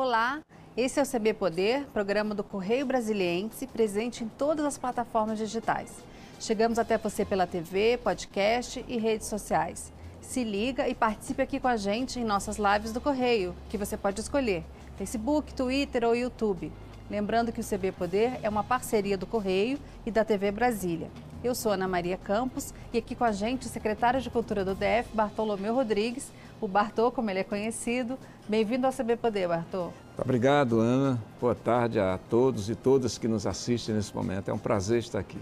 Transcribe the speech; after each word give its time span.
Olá, 0.00 0.42
esse 0.76 1.00
é 1.00 1.02
o 1.02 1.04
CB 1.04 1.34
Poder, 1.34 1.84
programa 1.86 2.32
do 2.32 2.44
Correio 2.44 2.86
Brasiliense, 2.86 3.66
presente 3.66 4.22
em 4.22 4.28
todas 4.28 4.64
as 4.64 4.78
plataformas 4.78 5.38
digitais. 5.38 5.90
Chegamos 6.38 6.78
até 6.78 6.96
você 6.96 7.24
pela 7.24 7.48
TV, 7.48 7.98
podcast 7.98 8.84
e 8.86 8.96
redes 8.96 9.26
sociais. 9.26 9.92
Se 10.20 10.44
liga 10.44 10.86
e 10.88 10.94
participe 10.94 11.42
aqui 11.42 11.58
com 11.58 11.66
a 11.66 11.76
gente 11.76 12.20
em 12.20 12.24
nossas 12.24 12.58
lives 12.58 12.92
do 12.92 13.00
Correio, 13.00 13.56
que 13.68 13.76
você 13.76 13.96
pode 13.96 14.20
escolher: 14.20 14.64
Facebook, 14.96 15.52
Twitter 15.52 16.04
ou 16.04 16.14
YouTube. 16.14 16.70
Lembrando 17.10 17.50
que 17.50 17.60
o 17.60 17.68
CB 17.68 17.90
Poder 17.90 18.38
é 18.40 18.48
uma 18.48 18.62
parceria 18.62 19.18
do 19.18 19.26
Correio 19.26 19.80
e 20.06 20.12
da 20.12 20.24
TV 20.24 20.52
Brasília. 20.52 21.10
Eu 21.42 21.54
sou 21.54 21.70
Ana 21.70 21.86
Maria 21.86 22.16
Campos 22.16 22.74
e 22.92 22.98
aqui 22.98 23.14
com 23.14 23.22
a 23.22 23.30
gente 23.30 23.66
o 23.66 23.68
secretário 23.68 24.20
de 24.20 24.28
Cultura 24.28 24.64
do 24.64 24.74
DF, 24.74 25.14
Bartolomeu 25.14 25.72
Rodrigues, 25.72 26.32
o 26.60 26.66
Bartô, 26.66 27.12
como 27.12 27.30
ele 27.30 27.38
é 27.38 27.44
conhecido. 27.44 28.18
Bem-vindo 28.48 28.84
ao 28.88 28.92
CB 28.92 29.16
Poder, 29.16 29.46
Bartô. 29.46 29.90
Obrigado, 30.18 30.80
Ana. 30.80 31.16
Boa 31.40 31.54
tarde 31.54 32.00
a 32.00 32.18
todos 32.28 32.68
e 32.68 32.74
todas 32.74 33.18
que 33.18 33.28
nos 33.28 33.46
assistem 33.46 33.94
nesse 33.94 34.12
momento. 34.12 34.50
É 34.50 34.52
um 34.52 34.58
prazer 34.58 34.98
estar 34.98 35.20
aqui. 35.20 35.38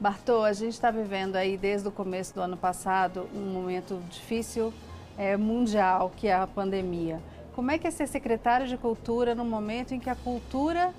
Bartô, 0.00 0.42
a 0.42 0.52
gente 0.52 0.72
está 0.72 0.90
vivendo 0.90 1.36
aí 1.36 1.56
desde 1.56 1.86
o 1.86 1.92
começo 1.92 2.34
do 2.34 2.40
ano 2.40 2.56
passado 2.56 3.28
um 3.32 3.52
momento 3.52 4.02
difícil 4.10 4.74
é, 5.16 5.36
mundial, 5.36 6.10
que 6.16 6.26
é 6.26 6.34
a 6.34 6.48
pandemia. 6.48 7.20
Como 7.54 7.70
é 7.70 7.78
que 7.78 7.86
é 7.86 7.92
ser 7.92 8.08
secretário 8.08 8.66
de 8.66 8.76
Cultura 8.76 9.36
no 9.36 9.44
momento 9.44 9.94
em 9.94 10.00
que 10.00 10.10
a 10.10 10.16
cultura 10.16 10.92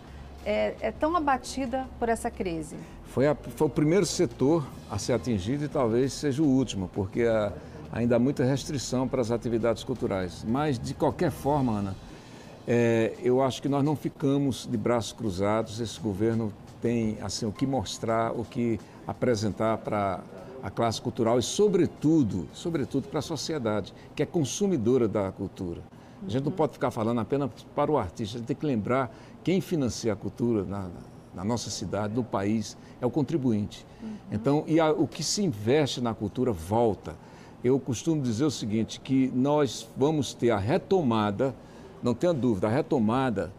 é, 0.46 0.76
é 0.82 0.92
tão 0.92 1.16
abatida 1.16 1.88
por 2.00 2.10
essa 2.10 2.30
crise? 2.30 2.76
Foi, 3.06 3.28
a, 3.28 3.36
foi, 3.36 3.68
o 3.68 3.70
primeiro 3.70 4.06
setor 4.06 4.68
a 4.90 4.98
ser 4.98 5.14
atingido 5.14 5.66
e 5.66 5.68
talvez 5.68 6.14
seja 6.14 6.42
o 6.42 6.46
último, 6.46 6.90
porque 6.94 7.24
a, 7.24 7.52
ainda 7.92 8.16
há 8.16 8.20
muita 8.20 8.44
restrição 8.44 9.08
para 9.08 9.22
as 9.22 9.32
atividades 9.32 9.84
culturais. 9.84 10.44
Mas, 10.48 10.80
de 10.80 10.94
qualquer 10.94 11.32
forma, 11.32 11.80
Ana, 11.80 11.96
é, 12.68 13.14
eu 13.22 13.42
acho 13.42 13.62
que 13.62 13.70
nós 13.70 13.84
não 13.84 13.96
ficamos 13.96 14.68
de 14.70 14.78
braços 14.78 15.14
cruzados. 15.14 15.80
Esse 15.80 16.00
governo 16.00 16.52
tem 16.82 17.18
assim, 17.22 17.46
o 17.46 17.52
que 17.52 17.68
mostrar, 17.68 18.32
o 18.32 18.44
que 18.44 18.80
apresentar 19.06 19.78
para 19.78 20.22
a 20.64 20.70
classe 20.70 21.02
cultural 21.02 21.38
e, 21.38 21.44
sobretudo, 21.44 22.48
sobretudo 22.54 23.08
para 23.10 23.20
a 23.20 23.22
sociedade, 23.22 23.94
que 24.16 24.24
é 24.24 24.26
consumidora 24.26 25.08
da 25.08 25.32
cultura. 25.32 25.82
A 26.26 26.30
gente 26.30 26.44
não 26.44 26.52
pode 26.52 26.74
ficar 26.74 26.92
falando 26.92 27.20
apenas 27.20 27.50
para 27.76 27.92
o 27.92 27.98
artista, 27.98 28.38
a 28.38 28.40
gente 28.40 28.48
tem 28.48 28.56
que 28.56 28.66
lembrar 28.66 29.14
quem 29.44 29.60
financia 29.60 30.14
a 30.14 30.16
cultura 30.16 30.64
na, 30.64 30.90
na 31.34 31.44
nossa 31.44 31.70
cidade, 31.70 32.14
no 32.14 32.24
país, 32.24 32.78
é 33.02 33.06
o 33.06 33.10
contribuinte. 33.10 33.86
Uhum. 34.02 34.16
Então, 34.32 34.64
e 34.68 34.80
a, 34.80 34.92
o 34.92 35.08
que 35.08 35.24
se 35.24 35.44
investe 35.44 36.00
na 36.02 36.14
cultura 36.14 36.52
volta. 36.52 37.16
Eu 37.64 37.80
costumo 37.80 38.22
dizer 38.22 38.44
o 38.44 38.52
seguinte, 38.52 39.00
que 39.00 39.32
nós 39.34 39.90
vamos 39.96 40.34
ter 40.34 40.52
a 40.52 40.58
retomada, 40.58 41.56
não 42.02 42.14
tenha 42.14 42.34
dúvida, 42.34 42.68
a 42.68 42.70
retomada 42.70 43.54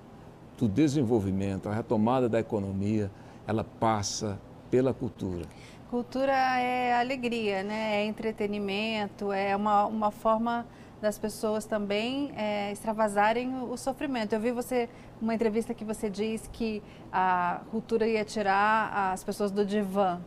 do 0.59 0.69
desenvolvimento, 0.69 1.71
a 1.71 1.75
retomada 1.75 2.29
da 2.29 2.39
economia, 2.39 3.11
ela 3.47 3.65
passa 3.65 4.39
pela 4.71 4.93
cultura. 4.93 5.47
Cultura 5.91 6.33
é 6.33 6.93
alegria, 6.99 7.63
né? 7.63 8.03
é 8.03 8.07
entretenimento, 8.07 9.33
é 9.33 9.55
uma, 9.57 9.87
uma 9.87 10.11
forma 10.11 10.67
das 11.05 11.19
pessoas 11.19 11.65
também 11.65 12.33
é, 12.35 12.73
extravasarem 12.73 13.55
o, 13.55 13.73
o, 13.73 13.77
sofrimento. 13.77 14.33
Eu 14.33 14.41
vi 14.41 14.51
você, 14.51 14.89
uma 15.21 15.35
entrevista 15.35 15.73
que 15.75 15.85
você 15.85 16.11
diz 16.11 16.49
que 16.53 16.83
a 17.13 17.61
cultura 17.71 18.09
ia 18.09 18.25
tirar 18.25 19.13
as 19.13 19.23
pessoas 19.23 19.51
do 19.51 19.65
divã. 19.65 20.19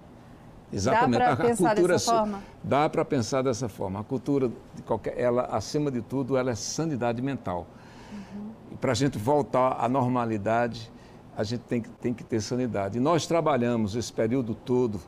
Exatamente. 0.72 1.20
Dá 1.20 1.36
para 1.36 1.46
pensar 1.48 1.70
cultura, 1.70 1.94
dessa 1.94 2.12
forma? 2.14 2.44
Dá 2.64 2.90
para 2.90 3.06
pensar 3.06 3.42
dessa 3.42 3.68
forma. 3.68 4.00
A 4.00 4.04
cultura, 4.04 4.52
qualquer, 4.86 5.20
ela, 5.20 5.44
acima 5.46 5.90
de 5.90 6.02
tudo, 6.02 6.38
ela 6.38 6.52
é 6.52 6.56
sanidade 6.56 7.22
mental. 7.22 7.66
Uhum. 8.12 8.52
E 8.72 8.76
para 8.76 8.92
a 8.92 8.96
gente 8.96 9.18
voltar 9.18 9.78
à 9.80 9.90
normalidade, 9.90 10.92
a 11.36 11.44
gente 11.44 11.62
tem 11.62 11.82
que, 11.82 11.90
tem 11.90 12.14
que 12.14 12.24
ter 12.24 12.40
sanidade. 12.42 12.98
E 12.98 13.02
nós 13.02 13.26
trabalhamos 13.26 13.96
esse 13.96 14.14
período 14.14 14.54
todo 14.54 15.02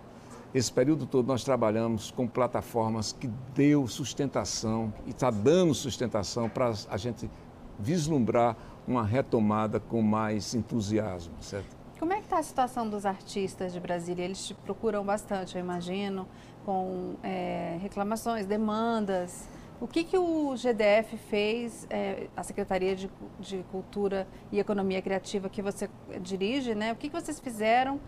esse 0.53 0.71
período 0.71 1.05
todo 1.05 1.27
nós 1.27 1.43
trabalhamos 1.43 2.11
com 2.11 2.27
plataformas 2.27 3.11
que 3.13 3.27
deu 3.53 3.87
sustentação 3.87 4.93
e 5.05 5.11
está 5.11 5.29
dando 5.29 5.73
sustentação 5.73 6.49
para 6.49 6.73
a 6.89 6.97
gente 6.97 7.29
vislumbrar 7.77 8.57
uma 8.87 9.05
retomada 9.05 9.79
com 9.79 10.01
mais 10.01 10.55
entusiasmo, 10.55 11.33
certo? 11.39 11.77
Como 11.99 12.13
é 12.13 12.17
que 12.17 12.23
está 12.23 12.39
a 12.39 12.43
situação 12.43 12.89
dos 12.89 13.05
artistas 13.05 13.73
de 13.73 13.79
Brasília? 13.79 14.23
Eles 14.23 14.47
te 14.47 14.53
procuram 14.53 15.03
bastante, 15.03 15.55
eu 15.55 15.61
imagino, 15.61 16.27
com 16.65 17.15
é, 17.21 17.77
reclamações, 17.81 18.45
demandas. 18.45 19.47
O 19.81 19.87
que, 19.87 20.03
que 20.03 20.17
o 20.17 20.55
GDF 20.55 21.17
fez, 21.29 21.85
é, 21.89 22.27
a 22.35 22.43
Secretaria 22.43 22.95
de, 22.95 23.09
de, 23.39 23.63
Cultura 23.71 24.27
e 24.51 24.59
Economia 24.59 25.01
Criativa 25.01 25.49
que 25.49 25.61
você 25.61 25.89
dirige, 26.21 26.73
né? 26.73 26.91
O 26.91 26.95
que, 26.95 27.09
que 27.09 27.21
vocês 27.21 27.39
fizeram 27.39 27.99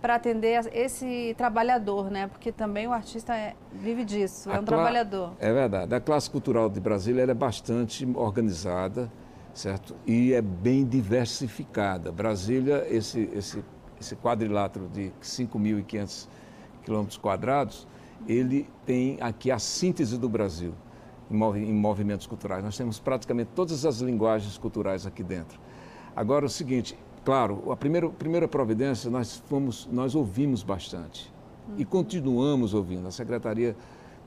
para 0.00 0.14
atender 0.14 0.66
esse 0.72 1.34
trabalhador, 1.36 2.10
né? 2.10 2.26
Porque 2.26 2.50
também 2.50 2.86
o 2.86 2.92
artista 2.92 3.36
é, 3.36 3.54
vive 3.72 4.04
disso, 4.04 4.50
a 4.50 4.56
é 4.56 4.60
um 4.60 4.64
trabalhador. 4.64 5.32
É 5.38 5.52
verdade. 5.52 5.94
A 5.94 6.00
classe 6.00 6.30
cultural 6.30 6.68
de 6.68 6.80
Brasília 6.80 7.22
é 7.22 7.34
bastante 7.34 8.06
organizada, 8.14 9.10
certo? 9.52 9.94
E 10.06 10.32
é 10.32 10.40
bem 10.40 10.84
diversificada. 10.84 12.10
Brasília, 12.10 12.86
esse, 12.88 13.30
esse, 13.34 13.62
esse 14.00 14.16
quadrilátero 14.16 14.88
de 14.88 15.12
5.500 15.22 16.28
quilômetros 16.82 17.18
quadrados, 17.18 17.86
ele 18.26 18.68
tem 18.86 19.18
aqui 19.20 19.50
a 19.50 19.58
síntese 19.58 20.18
do 20.18 20.28
Brasil 20.28 20.72
em 21.30 21.72
movimentos 21.72 22.26
culturais. 22.26 22.64
Nós 22.64 22.76
temos 22.76 22.98
praticamente 22.98 23.50
todas 23.54 23.84
as 23.84 24.00
linguagens 24.00 24.58
culturais 24.58 25.06
aqui 25.06 25.22
dentro. 25.22 25.60
Agora, 26.16 26.44
o 26.44 26.48
seguinte, 26.48 26.98
Claro, 27.30 27.70
a 27.70 27.76
primeira, 27.76 28.08
primeira 28.08 28.48
providência 28.48 29.08
nós 29.08 29.40
fomos, 29.46 29.88
nós 29.92 30.16
ouvimos 30.16 30.64
bastante 30.64 31.32
uhum. 31.68 31.76
e 31.78 31.84
continuamos 31.84 32.74
ouvindo. 32.74 33.06
A 33.06 33.12
secretaria 33.12 33.76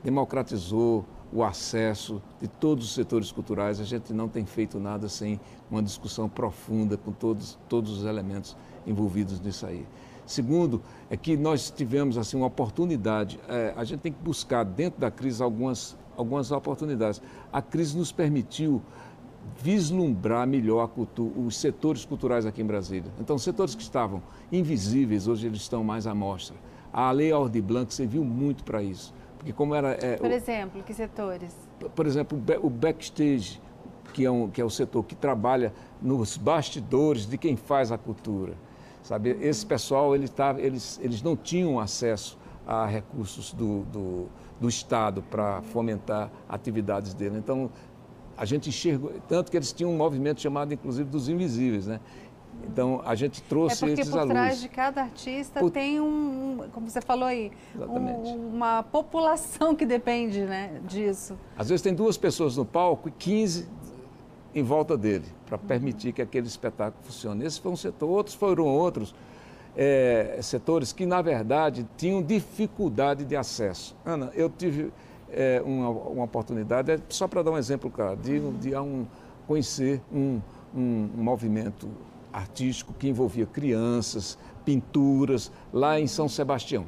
democratizou 0.02 1.04
o 1.30 1.44
acesso 1.44 2.22
de 2.40 2.48
todos 2.48 2.86
os 2.86 2.94
setores 2.94 3.30
culturais. 3.30 3.78
A 3.78 3.84
gente 3.84 4.14
não 4.14 4.26
tem 4.26 4.46
feito 4.46 4.80
nada 4.80 5.06
sem 5.06 5.38
uma 5.70 5.82
discussão 5.82 6.30
profunda 6.30 6.96
com 6.96 7.12
todos, 7.12 7.58
todos 7.68 7.90
os 7.98 8.06
elementos 8.06 8.56
envolvidos 8.86 9.38
nisso 9.38 9.66
aí. 9.66 9.86
Segundo, 10.24 10.80
é 11.10 11.16
que 11.18 11.36
nós 11.36 11.70
tivemos 11.70 12.16
assim 12.16 12.38
uma 12.38 12.46
oportunidade. 12.46 13.38
É, 13.46 13.74
a 13.76 13.84
gente 13.84 14.00
tem 14.00 14.12
que 14.12 14.24
buscar 14.24 14.64
dentro 14.64 14.98
da 14.98 15.10
crise 15.10 15.42
algumas, 15.42 15.94
algumas 16.16 16.50
oportunidades. 16.50 17.20
A 17.52 17.60
crise 17.60 17.98
nos 17.98 18.10
permitiu 18.10 18.80
vislumbrar 19.62 20.46
melhor 20.46 20.90
os 21.36 21.56
setores 21.56 22.04
culturais 22.04 22.46
aqui 22.46 22.62
em 22.62 22.66
Brasília. 22.66 23.10
Então, 23.20 23.38
setores 23.38 23.74
que 23.74 23.82
estavam 23.82 24.22
invisíveis, 24.50 25.28
hoje 25.28 25.46
eles 25.46 25.60
estão 25.60 25.84
mais 25.84 26.06
à 26.06 26.14
mostra. 26.14 26.56
A 26.92 27.10
Lei 27.10 27.32
Aldir 27.32 27.62
Blanc 27.62 27.92
serviu 27.92 28.24
muito 28.24 28.64
para 28.64 28.82
isso. 28.82 29.12
Porque 29.36 29.52
como 29.52 29.74
era... 29.74 29.92
É, 30.00 30.16
por 30.16 30.30
exemplo, 30.30 30.82
que 30.82 30.94
setores? 30.94 31.54
Por 31.94 32.06
exemplo, 32.06 32.40
o 32.62 32.70
backstage, 32.70 33.60
que 34.12 34.24
é, 34.24 34.30
um, 34.30 34.48
que 34.48 34.60
é 34.60 34.64
o 34.64 34.70
setor 34.70 35.04
que 35.04 35.14
trabalha 35.14 35.72
nos 36.00 36.36
bastidores 36.36 37.26
de 37.26 37.36
quem 37.36 37.56
faz 37.56 37.92
a 37.92 37.98
cultura. 37.98 38.54
Sabe? 39.02 39.36
Esse 39.40 39.66
pessoal, 39.66 40.14
ele 40.14 40.28
tá, 40.28 40.54
eles, 40.58 40.98
eles 41.02 41.20
não 41.20 41.36
tinham 41.36 41.78
acesso 41.78 42.38
a 42.66 42.86
recursos 42.86 43.52
do, 43.52 43.82
do, 43.84 44.26
do 44.58 44.68
Estado 44.68 45.22
para 45.22 45.60
fomentar 45.62 46.30
atividades 46.48 47.12
dele. 47.12 47.36
Então, 47.36 47.70
a 48.36 48.44
gente 48.44 48.68
enxergou, 48.68 49.12
tanto 49.28 49.50
que 49.50 49.56
eles 49.56 49.72
tinham 49.72 49.92
um 49.92 49.96
movimento 49.96 50.40
chamado, 50.40 50.72
inclusive, 50.72 51.08
dos 51.08 51.28
invisíveis, 51.28 51.86
né? 51.86 52.00
Então, 52.66 53.02
a 53.04 53.14
gente 53.14 53.42
trouxe 53.42 53.84
é 53.84 53.90
esses 53.90 54.08
por 54.08 54.26
trás 54.26 54.60
de 54.60 54.68
cada 54.68 55.02
artista 55.02 55.60
por... 55.60 55.70
tem 55.70 56.00
um, 56.00 56.68
como 56.72 56.88
você 56.88 57.00
falou 57.00 57.26
aí, 57.26 57.52
um, 57.76 58.54
uma 58.54 58.82
população 58.82 59.74
que 59.74 59.84
depende 59.84 60.40
né, 60.40 60.80
disso. 60.86 61.36
Às 61.56 61.68
vezes 61.68 61.82
tem 61.82 61.94
duas 61.94 62.16
pessoas 62.16 62.56
no 62.56 62.64
palco 62.64 63.08
e 63.08 63.12
15 63.12 63.68
em 64.54 64.62
volta 64.62 64.96
dele, 64.96 65.26
para 65.46 65.58
permitir 65.58 66.12
que 66.12 66.22
aquele 66.22 66.46
espetáculo 66.46 67.02
funcione. 67.04 67.44
Esse 67.44 67.60
foi 67.60 67.72
um 67.72 67.76
setor, 67.76 68.08
outros 68.08 68.36
foram 68.36 68.66
outros 68.66 69.14
é, 69.76 70.38
setores 70.40 70.92
que, 70.92 71.04
na 71.04 71.20
verdade, 71.20 71.86
tinham 71.96 72.22
dificuldade 72.22 73.24
de 73.24 73.34
acesso. 73.34 73.96
Ana, 74.04 74.30
eu 74.34 74.48
tive 74.48 74.92
é, 75.34 75.62
uma, 75.64 75.88
uma, 75.88 76.24
oportunidade, 76.24 76.90
é 76.92 76.98
só 77.08 77.28
para 77.28 77.42
dar 77.42 77.50
um 77.50 77.58
exemplo 77.58 77.90
claro, 77.90 78.16
de, 78.16 78.40
de 78.52 78.76
um, 78.76 79.06
conhecer 79.46 80.00
um, 80.12 80.40
um 80.74 81.08
movimento 81.14 81.88
artístico 82.32 82.92
que 82.94 83.08
envolvia 83.08 83.46
crianças, 83.46 84.38
pinturas, 84.64 85.52
lá 85.72 86.00
em 86.00 86.06
São 86.06 86.28
Sebastião. 86.28 86.86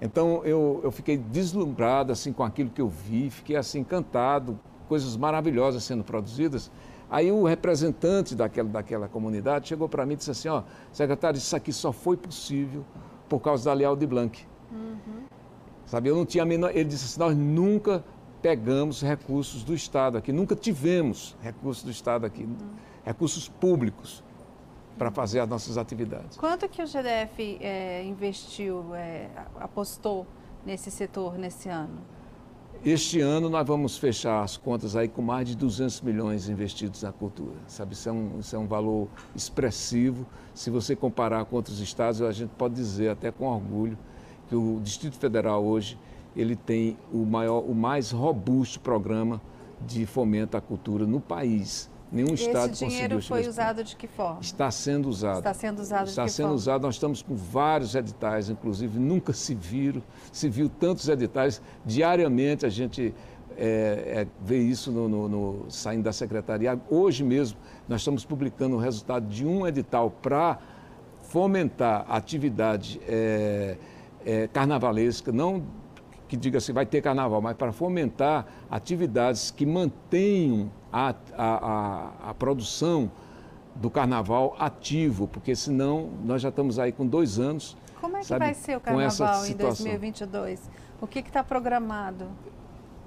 Então 0.00 0.42
eu, 0.44 0.80
eu 0.82 0.90
fiquei 0.90 1.16
deslumbrado 1.16 2.10
assim 2.12 2.32
com 2.32 2.42
aquilo 2.42 2.70
que 2.70 2.80
eu 2.80 2.88
vi, 2.88 3.30
fiquei 3.30 3.56
assim 3.56 3.80
encantado, 3.80 4.58
coisas 4.88 5.16
maravilhosas 5.16 5.84
sendo 5.84 6.02
produzidas. 6.02 6.70
Aí 7.10 7.30
o 7.30 7.44
representante 7.44 8.34
daquela, 8.34 8.68
daquela 8.68 9.08
comunidade 9.08 9.68
chegou 9.68 9.88
para 9.88 10.06
mim 10.06 10.14
e 10.14 10.16
disse 10.16 10.30
assim, 10.30 10.48
ó, 10.48 10.62
secretário, 10.92 11.38
isso 11.38 11.54
aqui 11.54 11.72
só 11.72 11.92
foi 11.92 12.16
possível 12.16 12.84
por 13.28 13.40
causa 13.40 13.64
da 13.64 13.72
Leal 13.72 13.96
de 13.96 14.06
Blanc. 14.06 14.46
Uhum. 14.72 15.19
Sabe, 15.90 16.08
eu 16.08 16.14
não 16.14 16.24
tinha 16.24 16.44
a 16.44 16.46
menor... 16.46 16.70
Ele 16.70 16.84
disse 16.84 17.04
assim, 17.04 17.18
nós 17.18 17.36
nunca 17.36 18.04
pegamos 18.40 19.02
recursos 19.02 19.64
do 19.64 19.74
Estado 19.74 20.16
aqui, 20.16 20.32
nunca 20.32 20.54
tivemos 20.54 21.36
recursos 21.42 21.82
do 21.82 21.90
Estado 21.90 22.24
aqui. 22.24 22.48
Recursos 23.04 23.48
públicos 23.48 24.22
para 24.96 25.10
fazer 25.10 25.40
as 25.40 25.48
nossas 25.48 25.76
atividades. 25.76 26.38
Quanto 26.38 26.68
que 26.68 26.80
o 26.80 26.86
GDF 26.86 27.58
é, 27.60 28.04
investiu, 28.04 28.94
é, 28.94 29.30
apostou 29.58 30.28
nesse 30.64 30.92
setor 30.92 31.36
nesse 31.36 31.68
ano? 31.68 31.98
Este 32.84 33.20
ano 33.20 33.50
nós 33.50 33.66
vamos 33.66 33.98
fechar 33.98 34.44
as 34.44 34.56
contas 34.56 34.94
aí 34.94 35.08
com 35.08 35.20
mais 35.20 35.48
de 35.48 35.56
200 35.56 36.02
milhões 36.02 36.48
investidos 36.48 37.02
na 37.02 37.10
cultura. 37.10 37.56
Sabe, 37.66 37.94
isso 37.94 38.08
é 38.08 38.12
um, 38.12 38.38
isso 38.38 38.54
é 38.54 38.58
um 38.60 38.68
valor 38.68 39.08
expressivo. 39.34 40.24
Se 40.54 40.70
você 40.70 40.94
comparar 40.94 41.44
com 41.46 41.56
outros 41.56 41.80
estados, 41.80 42.22
a 42.22 42.30
gente 42.30 42.50
pode 42.56 42.76
dizer 42.76 43.08
até 43.08 43.32
com 43.32 43.44
orgulho 43.46 43.98
que 44.50 44.56
o 44.56 44.80
Distrito 44.82 45.16
Federal 45.16 45.64
hoje 45.64 45.96
ele 46.34 46.56
tem 46.56 46.98
o 47.12 47.24
maior, 47.24 47.60
o 47.60 47.72
mais 47.72 48.10
robusto 48.10 48.80
programa 48.80 49.40
de 49.86 50.04
fomento 50.04 50.56
à 50.56 50.60
cultura 50.60 51.06
no 51.06 51.20
país. 51.20 51.88
Nenhum 52.10 52.34
Esse 52.34 52.48
estado 52.48 52.72
dinheiro 52.72 53.22
foi 53.22 53.46
usado 53.46 53.84
de 53.84 53.94
que 53.94 54.08
forma? 54.08 54.40
Está 54.40 54.68
sendo 54.72 55.08
usado. 55.08 55.38
Está 55.38 55.54
sendo 55.54 55.78
usado 55.78 56.08
Está 56.08 56.24
de 56.24 56.30
que 56.30 56.34
sendo 56.34 56.46
forma? 56.46 56.56
usado. 56.56 56.82
Nós 56.82 56.96
estamos 56.96 57.22
com 57.22 57.36
vários 57.36 57.94
editais, 57.94 58.50
inclusive 58.50 58.98
nunca 58.98 59.32
se 59.32 59.54
viram, 59.54 60.02
se 60.32 60.48
viu 60.48 60.68
tantos 60.68 61.08
editais. 61.08 61.62
Diariamente 61.86 62.66
a 62.66 62.68
gente 62.68 63.14
é, 63.56 64.22
é, 64.22 64.26
vê 64.44 64.58
isso 64.58 64.90
no, 64.90 65.08
no, 65.08 65.28
no, 65.28 65.70
saindo 65.70 66.02
da 66.02 66.12
secretaria. 66.12 66.76
Hoje 66.90 67.22
mesmo 67.22 67.56
nós 67.88 68.00
estamos 68.00 68.24
publicando 68.24 68.74
o 68.74 68.80
resultado 68.80 69.28
de 69.28 69.46
um 69.46 69.64
edital 69.64 70.10
para 70.10 70.58
fomentar 71.22 72.04
a 72.08 72.16
atividade 72.16 73.00
é, 73.06 73.76
é, 74.24 74.48
carnavalesca, 74.48 75.32
não 75.32 75.62
que 76.30 76.36
diga 76.36 76.58
assim, 76.58 76.72
vai 76.72 76.86
ter 76.86 77.02
carnaval, 77.02 77.42
mas 77.42 77.56
para 77.56 77.72
fomentar 77.72 78.46
atividades 78.70 79.50
que 79.50 79.66
mantenham 79.66 80.70
a, 80.92 81.08
a, 81.08 81.14
a, 81.36 82.30
a 82.30 82.34
produção 82.34 83.10
do 83.74 83.90
carnaval 83.90 84.54
ativo, 84.56 85.26
porque 85.26 85.56
senão 85.56 86.08
nós 86.24 86.40
já 86.40 86.50
estamos 86.50 86.78
aí 86.78 86.92
com 86.92 87.04
dois 87.04 87.40
anos. 87.40 87.76
Como 88.00 88.16
é 88.16 88.20
que 88.20 88.26
sabe, 88.26 88.44
vai 88.44 88.54
ser 88.54 88.76
o 88.76 88.80
carnaval 88.80 89.44
em 89.44 89.48
situação. 89.48 89.86
2022? 89.86 90.70
O 91.00 91.06
que 91.08 91.18
está 91.18 91.42
programado? 91.42 92.28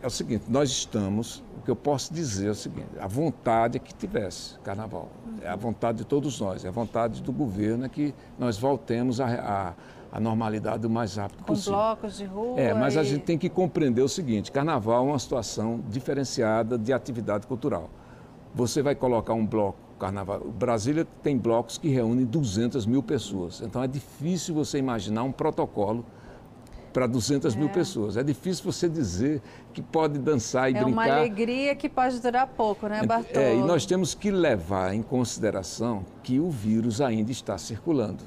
É 0.01 0.07
o 0.07 0.09
seguinte, 0.09 0.44
nós 0.50 0.69
estamos, 0.69 1.42
o 1.59 1.62
que 1.63 1.71
eu 1.71 1.77
posso 1.77 2.13
dizer 2.13 2.48
é 2.48 2.51
o 2.51 2.56
seguinte, 2.56 2.89
a 3.00 3.07
vontade 3.07 3.77
é 3.77 3.80
que 3.80 3.94
tivesse 3.94 4.59
carnaval, 4.59 5.09
é 5.42 5.48
a 5.48 5.56
vontade 5.56 6.00
de 6.00 6.04
todos 6.04 6.42
nós, 6.42 6.66
é 6.66 6.68
a 6.68 6.71
vontade 6.71 7.24
do 7.24 7.31
governo 7.31 7.86
é 7.86 7.89
que 7.89 8.13
nós 8.38 8.57
voltemos 8.57 9.21
à, 9.21 9.27
à, 9.27 9.74
à 10.13 10.19
normalidade 10.19 10.86
o 10.86 10.89
mais 10.89 11.15
rápido 11.15 11.39
Com 11.39 11.45
possível. 11.45 11.74
blocos 11.74 12.18
de 12.18 12.25
rua? 12.25 12.60
É, 12.60 12.71
mas 12.74 12.95
a 12.95 13.01
e- 13.01 13.06
gente 13.06 13.24
tem 13.24 13.38
que 13.38 13.50
compreender 13.50 14.04
o 14.04 14.07
seguinte: 14.07 14.51
carnaval 14.51 15.06
é 15.07 15.10
uma 15.10 15.18
situação 15.19 15.81
diferenciada 15.89 16.77
de 16.77 16.94
atividade 16.94 17.48
cultural. 17.48 17.89
Você 18.54 18.83
vai 18.83 18.94
colocar 18.94 19.33
um 19.33 19.45
bloco 19.45 19.80
carnaval. 20.00 20.39
Brasília 20.42 21.07
tem 21.24 21.36
blocos 21.36 21.80
que 21.80 21.88
reúnem 21.89 22.25
200 22.25 22.86
mil 22.86 23.01
pessoas. 23.01 23.62
Então 23.62 23.81
é 23.81 23.88
difícil 23.88 24.54
você 24.54 24.77
imaginar 24.77 25.24
um 25.24 25.31
protocolo 25.31 26.06
para 26.94 27.07
200 27.07 27.56
mil 27.56 27.69
pessoas. 27.69 28.16
É 28.16 28.21
difícil 28.21 28.63
você 28.71 28.88
dizer 28.88 29.42
que 29.74 29.81
pode 29.81 30.19
dançar 30.19 30.71
e 30.71 30.75
É 30.75 30.86
uma 30.86 31.01
brincar. 31.01 31.18
alegria 31.18 31.75
que 31.75 31.89
pode 31.89 32.19
durar 32.19 32.45
pouco, 32.45 32.86
né, 32.88 33.04
Bartolo? 33.04 33.44
É, 33.44 33.56
e 33.56 33.62
nós 33.63 33.83
temos 33.88 34.13
que 34.13 34.30
levar 34.30 34.94
em 34.94 35.01
consideração 35.01 36.06
que 36.21 36.39
o 36.39 36.51
vírus 36.51 37.01
ainda 37.01 37.31
está 37.31 37.57
circulando. 37.57 38.24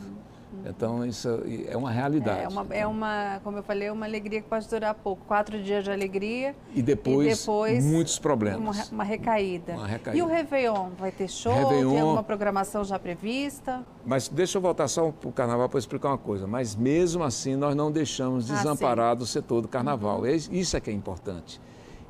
Então, 0.69 1.05
isso 1.07 1.29
é 1.69 1.77
uma 1.77 1.91
realidade. 1.91 2.43
É 2.43 2.49
uma, 2.49 2.67
é 2.75 2.87
uma, 2.87 3.41
como 3.45 3.57
eu 3.59 3.63
falei, 3.63 3.89
uma 3.91 4.05
alegria 4.05 4.43
que 4.43 4.49
pode 4.49 4.69
durar 4.69 4.95
pouco. 4.95 5.25
Quatro 5.27 5.63
dias 5.63 5.85
de 5.85 5.91
alegria 5.91 6.57
E 6.75 6.83
depois, 6.83 7.27
e 7.37 7.41
depois 7.41 7.85
muitos 7.85 8.17
uma, 8.17 8.23
problemas. 8.23 8.91
uma 8.91 9.05
recaída. 9.05 9.75
Uma 9.75 9.87
recaída. 9.87 10.19
E 10.19 10.23
o 10.23 10.27
Réveillon? 10.27 10.91
Vai 10.99 11.13
ter 11.13 11.29
show? 11.29 11.53
Réveillon- 11.53 11.91
Tem 11.93 12.01
alguma 12.01 12.23
programação 12.25 12.83
já 12.85 12.99
prevista? 12.99 13.85
Mas 14.05 14.29
deixa 14.29 14.59
eu 14.59 14.63
voltar 14.63 14.89
só 14.89 15.11
para 15.13 15.29
o 15.29 15.33
carnaval 15.33 15.69
para 15.69 15.79
explicar 15.79 16.09
uma 16.09 16.19
coisa. 16.19 16.47
Mas 16.47 16.75
mesmo 16.75 17.23
assim, 17.23 17.55
nós 17.55 17.75
não 17.77 17.91
deixamos 17.93 18.51
Ah, 18.51 18.55
desamparado 18.55 19.23
o 19.23 19.27
setor 19.27 19.61
do 19.63 19.69
carnaval. 19.69 20.27
É 20.27 20.33
Isso 20.35 20.77
é 20.77 20.81
que 20.81 20.91
é 20.91 20.93
importante. 20.93 21.61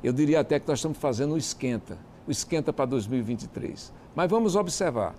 Eu 0.03 0.11
diria 0.13 0.39
até 0.39 0.59
que 0.59 0.67
nós 0.67 0.79
estamos 0.79 0.97
fazendo 0.97 1.33
o 1.33 1.37
esquenta, 1.37 1.97
o 2.27 2.31
esquenta 2.31 2.73
para 2.73 2.85
2023. 2.85 3.93
Mas 4.15 4.29
vamos 4.29 4.55
observar 4.55 5.15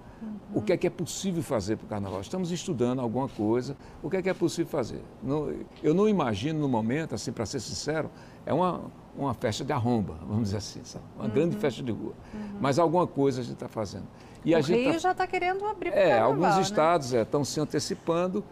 o 0.53 0.61
que 0.61 0.73
é 0.73 0.77
que 0.77 0.87
é 0.87 0.91
possível 0.91 1.43
fazer 1.43 1.77
para 1.77 1.85
o 1.87 1.89
carnaval. 1.89 2.21
Estamos 2.21 2.51
estudando 2.51 3.01
alguma 3.01 3.29
coisa, 3.29 3.77
o 4.03 4.11
que 4.11 4.17
é 4.17 4.23
que 4.23 4.29
é 4.29 4.35
possível 4.35 4.71
fazer. 4.71 5.01
Não- 5.23 5.53
eu 5.83 5.95
não 5.95 6.09
imagino 6.09 6.59
no 6.59 6.69
momento, 6.69 7.15
assim, 7.15 7.33
para 7.33 7.47
ser 7.47 7.61
sincero, 7.61 8.11
é 8.45 8.53
uma, 8.53 8.83
uma 9.17 9.33
festa 9.35 9.65
de 9.65 9.73
arromba, 9.73 10.15
vamos 10.27 10.45
dizer 10.45 10.57
assim, 10.59 10.81
sabe? 10.85 11.05
uma 11.19 11.29
grande 11.29 11.57
festa 11.57 11.83
de 11.83 11.93
rua. 11.93 12.13
Mas 12.61 12.79
alguma 12.79 13.07
coisa 13.07 13.41
a 13.41 13.45
gente 13.45 13.55
está 13.55 13.69
fazendo. 13.69 14.07
E 14.45 14.55
a 14.55 14.59
o 14.59 14.63
gente 14.63 14.81
Rio 14.83 14.93
tá- 14.93 14.99
já 14.99 15.13
está 15.13 15.27
querendo 15.27 15.65
abrir 15.67 15.91
para 15.91 16.01
é, 16.01 16.09
carnaval, 16.11 16.33
alguns 16.33 16.57
né? 16.57 16.63
estados 16.63 17.13
estão 17.13 17.45
se 17.45 17.61
antecipando, 17.61 18.43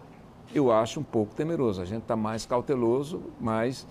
eu 0.54 0.70
acho 0.72 1.00
um 1.00 1.04
pouco 1.04 1.34
temeroso. 1.34 1.82
A 1.82 1.84
gente 1.84 2.02
está 2.02 2.14
mais 2.16 2.46
cauteloso, 2.46 3.20
mas 3.40 3.86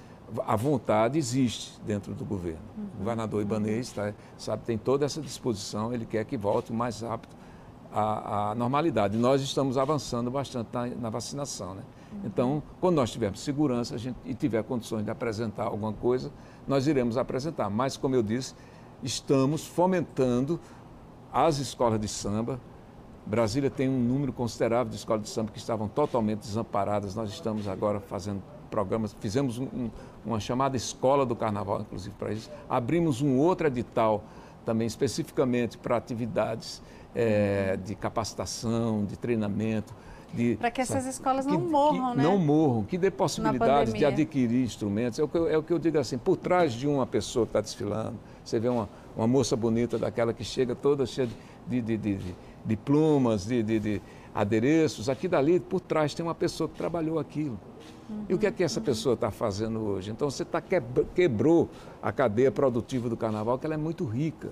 a 0.45 0.56
vontade 0.56 1.18
existe 1.18 1.80
dentro 1.86 2.13
do 2.13 2.25
governo. 2.25 2.60
O 2.95 2.98
governador 3.00 3.42
Ibanez 3.42 3.92
tá, 3.92 4.13
sabe, 4.38 4.63
tem 4.63 4.77
toda 4.77 5.06
essa 5.06 5.22
disposição, 5.22 5.94
ele 5.94 6.06
quer 6.06 6.25
que 6.25 6.38
volte 6.38 6.72
o 6.72 6.75
mais 6.75 7.01
rápido 7.01 7.36
à, 7.92 8.51
à 8.51 8.56
normalidade. 8.56 9.16
E 9.18 9.19
nós 9.19 9.42
estamos 9.42 9.77
avançando 9.77 10.30
bastante 10.31 10.69
na, 10.74 10.88
na 10.88 11.10
vacinação. 11.10 11.75
Né? 11.75 11.83
Então, 12.24 12.62
quando 12.80 12.95
nós 12.95 13.12
tivermos 13.12 13.39
segurança 13.42 13.98
gente, 13.98 14.18
e 14.25 14.33
tiver 14.33 14.63
condições 14.63 15.04
de 15.04 15.12
apresentar 15.12 15.66
alguma 15.66 15.94
coisa, 15.94 16.31
nós 16.68 16.88
iremos 16.88 17.18
apresentar. 17.18 17.69
Mas, 17.69 17.98
como 17.98 18.16
eu 18.16 18.24
disse, 18.24 18.56
estamos 19.04 19.66
fomentando 19.66 20.60
as 21.31 21.57
escolas 21.57 22.00
de 22.00 22.07
samba. 22.07 22.60
Brasília 23.25 23.69
tem 23.69 23.89
um 23.89 24.00
número 24.00 24.31
considerável 24.31 24.89
de 24.89 24.95
escolas 24.95 25.24
de 25.24 25.30
samba 25.30 25.51
que 25.51 25.57
estavam 25.57 25.88
totalmente 25.88 26.39
desamparadas. 26.39 27.16
Nós 27.16 27.30
estamos 27.30 27.68
agora 27.68 28.00
fazendo 28.00 28.42
programas, 28.69 29.16
fizemos 29.19 29.57
um- 29.57 29.66
um- 29.66 29.92
uma 30.25 30.39
chamada 30.39 30.75
Escola 30.75 31.25
do 31.25 31.36
Carnaval, 31.36 31.81
inclusive 31.81 32.16
para 32.18 32.33
isso. 32.33 32.50
Abrimos 32.69 33.22
um 33.22 33.38
outro 33.38 33.68
edital 33.68 34.24
também 34.66 34.88
especificamente 34.88 35.77
para 35.77 35.95
atividades 35.98 36.81
eh, 37.18 37.77
de 37.86 37.95
capacitação, 37.95 39.06
de 39.06 39.18
treinamento. 39.18 39.94
de- 40.33 40.57
Para 40.57 40.69
que 40.69 40.81
essas 40.81 41.06
escolas 41.06 41.45
que- 41.45 41.51
não 41.54 41.62
morram, 41.62 42.12
que 42.12 42.18
né? 42.18 42.24
Não 42.24 42.38
morram, 42.38 42.83
que 42.83 42.98
dê 42.98 43.10
possibilidades 43.10 43.94
de 43.94 44.04
adquirir 44.04 44.66
instrumentos. 44.66 45.18
É 45.18 45.24
o, 45.24 45.27
que 45.30 45.38
eu, 45.38 45.48
é 45.48 45.57
o 45.57 45.63
que 45.63 45.72
eu 45.72 45.80
digo 45.80 45.98
assim, 45.98 46.18
por 46.18 46.36
trás 46.36 46.74
de 46.74 46.86
uma 46.88 47.06
pessoa 47.06 47.45
que 47.45 47.51
está 47.51 47.62
desfilando, 47.62 48.16
você 48.44 48.60
vê 48.60 48.68
uma, 48.68 48.89
uma 49.16 49.28
moça 49.28 49.56
bonita 49.56 49.97
daquela 49.97 50.33
que 50.33 50.44
chega 50.44 50.76
toda 50.76 51.06
cheia 51.06 51.30
de, 51.66 51.81
de, 51.81 51.95
de, 51.97 52.16
de, 52.18 52.35
de 52.66 52.76
plumas, 52.76 53.45
de, 53.45 53.64
de, 53.64 53.80
de 53.80 54.02
adereços, 54.33 55.07
aqui 55.07 55.28
dali, 55.30 55.57
por 55.57 55.80
trás 55.80 56.14
tem 56.14 56.26
uma 56.26 56.35
pessoa 56.35 56.68
que 56.68 56.76
trabalhou 56.76 57.18
aquilo. 57.18 57.57
E 58.30 58.33
o 58.33 58.38
que 58.38 58.45
é 58.45 58.52
que 58.52 58.64
essa 58.64 58.80
pessoa 58.80 59.16
está 59.16 59.31
fazendo 59.31 59.80
hoje? 59.81 60.12
Então 60.12 60.30
você 60.30 60.45
tá 60.45 60.62
quebr- 60.62 61.06
quebrou 61.16 61.69
a 62.02 62.12
cadeia 62.12 62.52
produtiva 62.52 63.09
do 63.09 63.18
carnaval, 63.18 63.57
que 63.57 63.66
ela 63.66 63.74
é 63.76 63.78
muito 63.78 64.06
rica. 64.06 64.50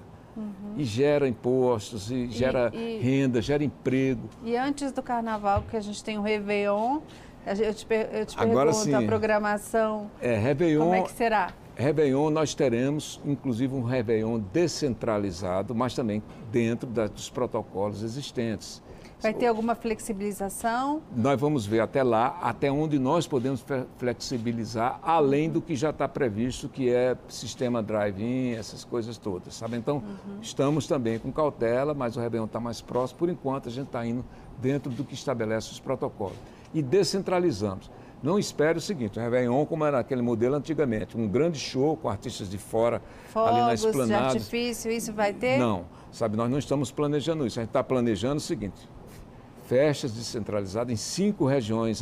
E 0.76 0.84
gera 0.84 1.28
impostos, 1.28 2.10
e 2.10 2.28
gera 2.28 2.72
e- 2.74 2.98
renda, 3.00 3.40
gera 3.40 3.64
emprego. 3.64 4.28
E 4.44 4.58
antes 4.58 4.92
do 4.92 5.04
carnaval, 5.04 5.64
que 5.70 5.78
a 5.78 5.80
gente 5.80 6.04
tem 6.04 6.18
o 6.18 6.24
Réveillon, 6.24 7.02
eu 7.46 7.74
te, 7.76 7.86
eu 8.12 8.26
te 8.26 8.40
Agora 8.40 8.72
pergunto, 8.72 8.74
sim. 8.86 8.94
a 8.96 9.02
programação, 9.04 10.10
É, 10.20 10.36
Réveillon, 10.36 10.80
como 10.82 10.96
é 10.96 11.02
que 11.04 11.12
será? 11.12 11.54
Réveillon 11.76 12.32
nós 12.32 12.56
teremos, 12.56 13.22
inclusive, 13.24 13.76
um 13.76 13.84
Réveillon 13.84 14.40
descentralizado, 14.52 15.76
mas 15.76 15.94
também 15.94 16.24
dentro 16.52 16.88
da- 16.90 17.08
dos 17.08 17.30
protocolos 17.30 18.02
existentes. 18.04 18.82
Vai 19.24 19.34
ter 19.34 19.48
alguma 19.48 19.74
flexibilização? 19.74 21.02
Nós 21.16 21.40
vamos 21.40 21.66
ver 21.66 21.80
até 21.80 22.04
lá, 22.04 22.38
até 22.42 22.70
onde 22.70 23.00
nós 23.00 23.26
podemos 23.26 23.64
flexibilizar, 23.98 25.00
além 25.02 25.50
do 25.50 25.62
que 25.62 25.78
já 25.78 25.92
está 25.92 26.10
previsto, 26.10 26.68
que 26.68 26.90
é 26.90 27.16
sistema 27.30 27.82
drive-in, 27.82 28.52
essas 28.52 28.84
coisas 28.84 29.18
todas, 29.18 29.56
sabe? 29.56 29.78
Então, 29.78 30.04
estamos 30.42 30.88
também 30.88 31.18
com 31.20 31.32
cautela, 31.32 31.94
mas 31.94 32.18
o 32.18 32.20
Réveillon 32.20 32.44
está 32.44 32.60
mais 32.60 32.82
próximo. 32.82 33.20
Por 33.20 33.30
enquanto, 33.30 33.70
a 33.70 33.72
gente 33.72 33.88
está 33.88 34.06
indo 34.06 34.26
dentro 34.60 34.92
do 34.92 35.06
que 35.06 35.14
estabelece 35.14 35.72
os 35.72 35.80
protocolos. 35.80 36.36
E 36.74 36.82
descentralizamos. 36.82 37.90
Não 38.22 38.40
espere 38.40 38.78
o 38.78 38.82
seguinte, 38.82 39.20
o 39.20 39.22
Réveillon, 39.22 39.66
como 39.66 39.86
era 39.86 40.00
aquele 40.00 40.22
modelo 40.22 40.56
antigamente, 40.56 41.18
um 41.18 41.28
grande 41.28 41.60
show 41.60 41.96
com 41.96 42.10
artistas 42.10 42.50
de 42.50 42.58
fora, 42.58 43.02
ali 43.36 43.58
na 43.58 43.66
Fogos 43.66 43.82
de 43.82 43.88
esplanada. 43.88 44.26
artifício, 44.28 44.92
isso 44.92 45.12
vai 45.12 45.34
ter? 45.34 45.58
Não, 45.60 45.86
sabe, 46.10 46.38
nós 46.38 46.50
não 46.50 46.58
estamos 46.58 46.90
planejando 46.90 47.46
isso. 47.46 47.60
A 47.60 47.64
gente 47.64 47.70
está 47.70 47.84
planejando 47.84 48.38
o 48.38 48.40
seguinte: 48.40 48.88
festas 49.66 50.12
descentralizadas 50.12 50.92
em 50.92 50.96
cinco 50.96 51.46
regiões, 51.46 52.02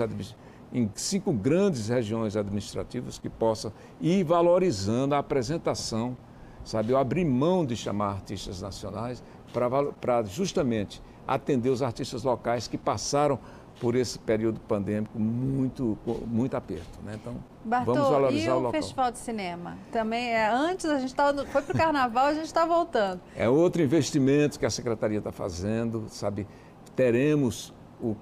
em 0.74 0.89
cinco 0.96 1.32
grandes 1.32 1.89
regiões 1.89 2.36
administrativas 2.36 3.20
que 3.20 3.30
possam 3.30 3.72
ir 4.00 4.24
valorizando 4.24 5.15
a 5.15 5.20
apresentação, 5.20 6.18
sabe, 6.63 6.91
eu 6.91 6.98
abrir 6.98 7.25
mão 7.25 7.65
de 7.65 7.75
chamar 7.75 8.12
artistas 8.12 8.62
nacionais 8.62 9.24
para 9.53 10.24
justamente 10.24 11.01
atender 11.27 11.70
os 11.70 11.82
artistas 11.82 12.24
locais 12.24 12.68
que 12.68 12.77
passaram 12.77 13.39
por 13.80 13.96
esse 13.96 14.20
período 14.20 14.60
pandêmico 14.60 15.18
muito, 15.18 15.98
muito 16.27 16.56
aperto. 16.56 17.00
Né? 17.03 17.18
Então, 17.20 17.36
Bartô, 17.65 17.94
vamos 17.94 18.10
valorizar 18.10 18.51
e 18.51 18.53
o, 18.53 18.56
o 18.58 18.60
local. 18.60 18.72
Festival 18.74 19.12
de 19.12 19.18
Cinema? 19.18 19.77
Também 19.91 20.30
é 20.30 20.48
antes, 20.48 20.86
a 20.86 21.00
gente 21.00 21.15
tava, 21.15 21.46
foi 21.48 21.62
para 21.63 21.74
o 21.74 21.77
Carnaval, 21.77 22.25
a 22.25 22.34
gente 22.34 22.46
está 22.46 22.65
voltando. 22.65 23.22
É 23.36 23.50
outro 23.50 23.82
investimento 23.82 24.60
que 24.60 24.65
a 24.65 24.70
Secretaria 24.70 25.18
está 25.18 25.32
fazendo, 25.32 26.06
sabe? 26.10 26.48
Teremos 26.95 27.74
o, 28.01 28.15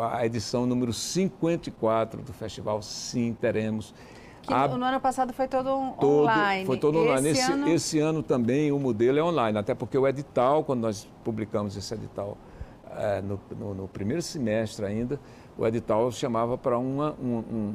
a 0.00 0.24
edição 0.24 0.66
número 0.66 0.92
54 0.92 2.22
do 2.22 2.32
festival, 2.32 2.80
sim, 2.80 3.36
teremos. 3.40 3.92
Que 4.42 4.54
a, 4.54 4.68
no 4.68 4.84
ano 4.84 5.00
passado 5.00 5.32
foi 5.32 5.48
todo, 5.48 5.94
todo 5.98 6.22
online. 6.22 6.64
Foi 6.64 6.78
todo 6.78 6.98
online. 6.98 7.30
Esse, 7.30 7.40
esse, 7.40 7.52
ano... 7.52 7.68
esse 7.68 7.98
ano 7.98 8.22
também 8.22 8.70
o 8.70 8.78
modelo 8.78 9.18
é 9.18 9.22
online, 9.22 9.58
até 9.58 9.74
porque 9.74 9.98
o 9.98 10.06
edital, 10.06 10.62
quando 10.62 10.82
nós 10.82 11.08
publicamos 11.24 11.76
esse 11.76 11.92
edital 11.92 12.38
é, 12.96 13.20
no, 13.20 13.40
no, 13.58 13.74
no, 13.74 13.88
primeiro 13.88 14.22
semestre 14.22 14.86
ainda, 14.86 15.18
o 15.58 15.66
edital 15.66 16.10
chamava 16.12 16.56
para 16.56 16.78
uma, 16.78 17.12
um, 17.20 17.36
um, 17.36 17.74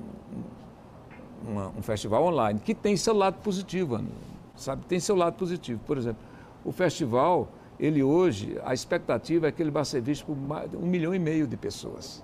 uma, 1.46 1.68
um 1.78 1.82
festival 1.82 2.24
online, 2.24 2.60
que 2.60 2.74
tem 2.74 2.96
seu 2.96 3.14
lado 3.14 3.38
positivo, 3.42 4.00
sabe? 4.56 4.86
Tem 4.86 5.00
seu 5.00 5.16
lado 5.16 5.34
positivo. 5.34 5.82
Por 5.86 5.98
exemplo, 5.98 6.22
o 6.64 6.72
festival, 6.72 7.50
ele 7.82 8.04
hoje, 8.04 8.60
a 8.64 8.76
expectativa 8.76 9.48
é 9.48 9.52
que 9.52 9.60
ele 9.60 9.72
vai 9.72 9.84
ser 9.84 10.02
visto 10.02 10.24
por 10.28 10.38
um 10.78 10.86
milhão 10.86 11.16
e 11.16 11.20
meio 11.20 11.48
de 11.48 11.58
pessoas. 11.58 12.24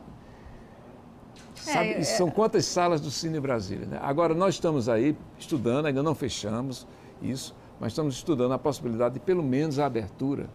Sabe, 1.56 1.90
é, 1.90 2.04
são 2.04 2.30
quantas 2.30 2.66
salas 2.66 3.02
do 3.02 3.10
Cine 3.10 3.40
Brasília? 3.40 3.88
Né? 3.88 4.00
Agora, 4.00 4.36
nós 4.36 4.54
estamos 4.54 4.88
aí 4.88 5.18
estudando, 5.40 5.88
ainda 5.88 6.04
não 6.04 6.14
fechamos 6.14 6.88
isso, 7.20 7.56
mas 7.80 7.92
estamos 7.92 8.14
estudando 8.14 8.52
a 8.52 8.60
possibilidade 8.60 9.16
de, 9.16 9.20
pelo 9.20 9.42
menos, 9.42 9.80
a 9.80 9.88
abertura 9.88 10.48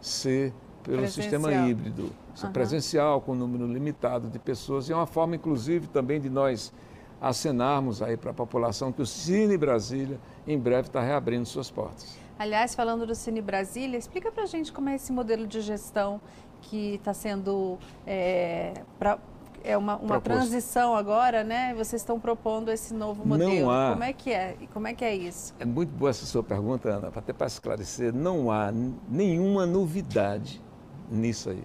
ser 0.00 0.54
pelo 0.82 1.06
sistema 1.08 1.52
híbrido, 1.52 2.10
uhum. 2.42 2.50
presencial, 2.50 3.20
com 3.20 3.34
número 3.34 3.66
limitado 3.66 4.28
de 4.28 4.38
pessoas. 4.38 4.88
E 4.88 4.92
é 4.92 4.96
uma 4.96 5.06
forma, 5.06 5.36
inclusive, 5.36 5.86
também 5.88 6.18
de 6.18 6.30
nós 6.30 6.72
acenarmos 7.20 8.00
aí 8.00 8.16
para 8.16 8.30
a 8.30 8.34
população 8.34 8.92
que 8.92 9.02
o 9.02 9.06
Cine 9.06 9.58
Brasília 9.58 10.18
em 10.46 10.58
breve 10.58 10.88
está 10.88 11.02
reabrindo 11.02 11.44
suas 11.44 11.70
portas. 11.70 12.16
Aliás, 12.38 12.74
falando 12.74 13.06
do 13.06 13.14
Cine 13.14 13.42
Brasília, 13.42 13.98
explica 13.98 14.30
para 14.30 14.44
a 14.44 14.46
gente 14.46 14.72
como 14.72 14.88
é 14.88 14.94
esse 14.94 15.12
modelo 15.12 15.46
de 15.46 15.60
gestão 15.60 16.20
que 16.62 16.94
está 16.94 17.12
sendo 17.12 17.78
é, 18.06 18.74
pra, 18.98 19.18
é 19.64 19.76
uma, 19.76 19.96
uma 19.96 20.20
transição 20.20 20.94
agora, 20.94 21.42
né? 21.42 21.74
Vocês 21.74 22.00
estão 22.00 22.18
propondo 22.20 22.70
esse 22.70 22.94
novo 22.94 23.26
modelo. 23.26 23.50
Não 23.50 23.70
há, 23.70 23.90
como 23.90 24.04
é 24.04 24.12
que 24.12 24.32
é? 24.32 24.56
Como 24.72 24.86
é 24.86 24.94
que 24.94 25.04
é 25.04 25.14
isso? 25.14 25.54
É 25.58 25.64
muito 25.64 25.90
boa 25.90 26.10
essa 26.10 26.24
sua 26.26 26.42
pergunta, 26.42 26.88
Ana, 26.88 27.08
até 27.14 27.32
para 27.32 27.46
esclarecer. 27.46 28.14
Não 28.14 28.50
há 28.50 28.72
nenhuma 29.08 29.66
novidade 29.66 30.62
nisso 31.10 31.50
aí. 31.50 31.64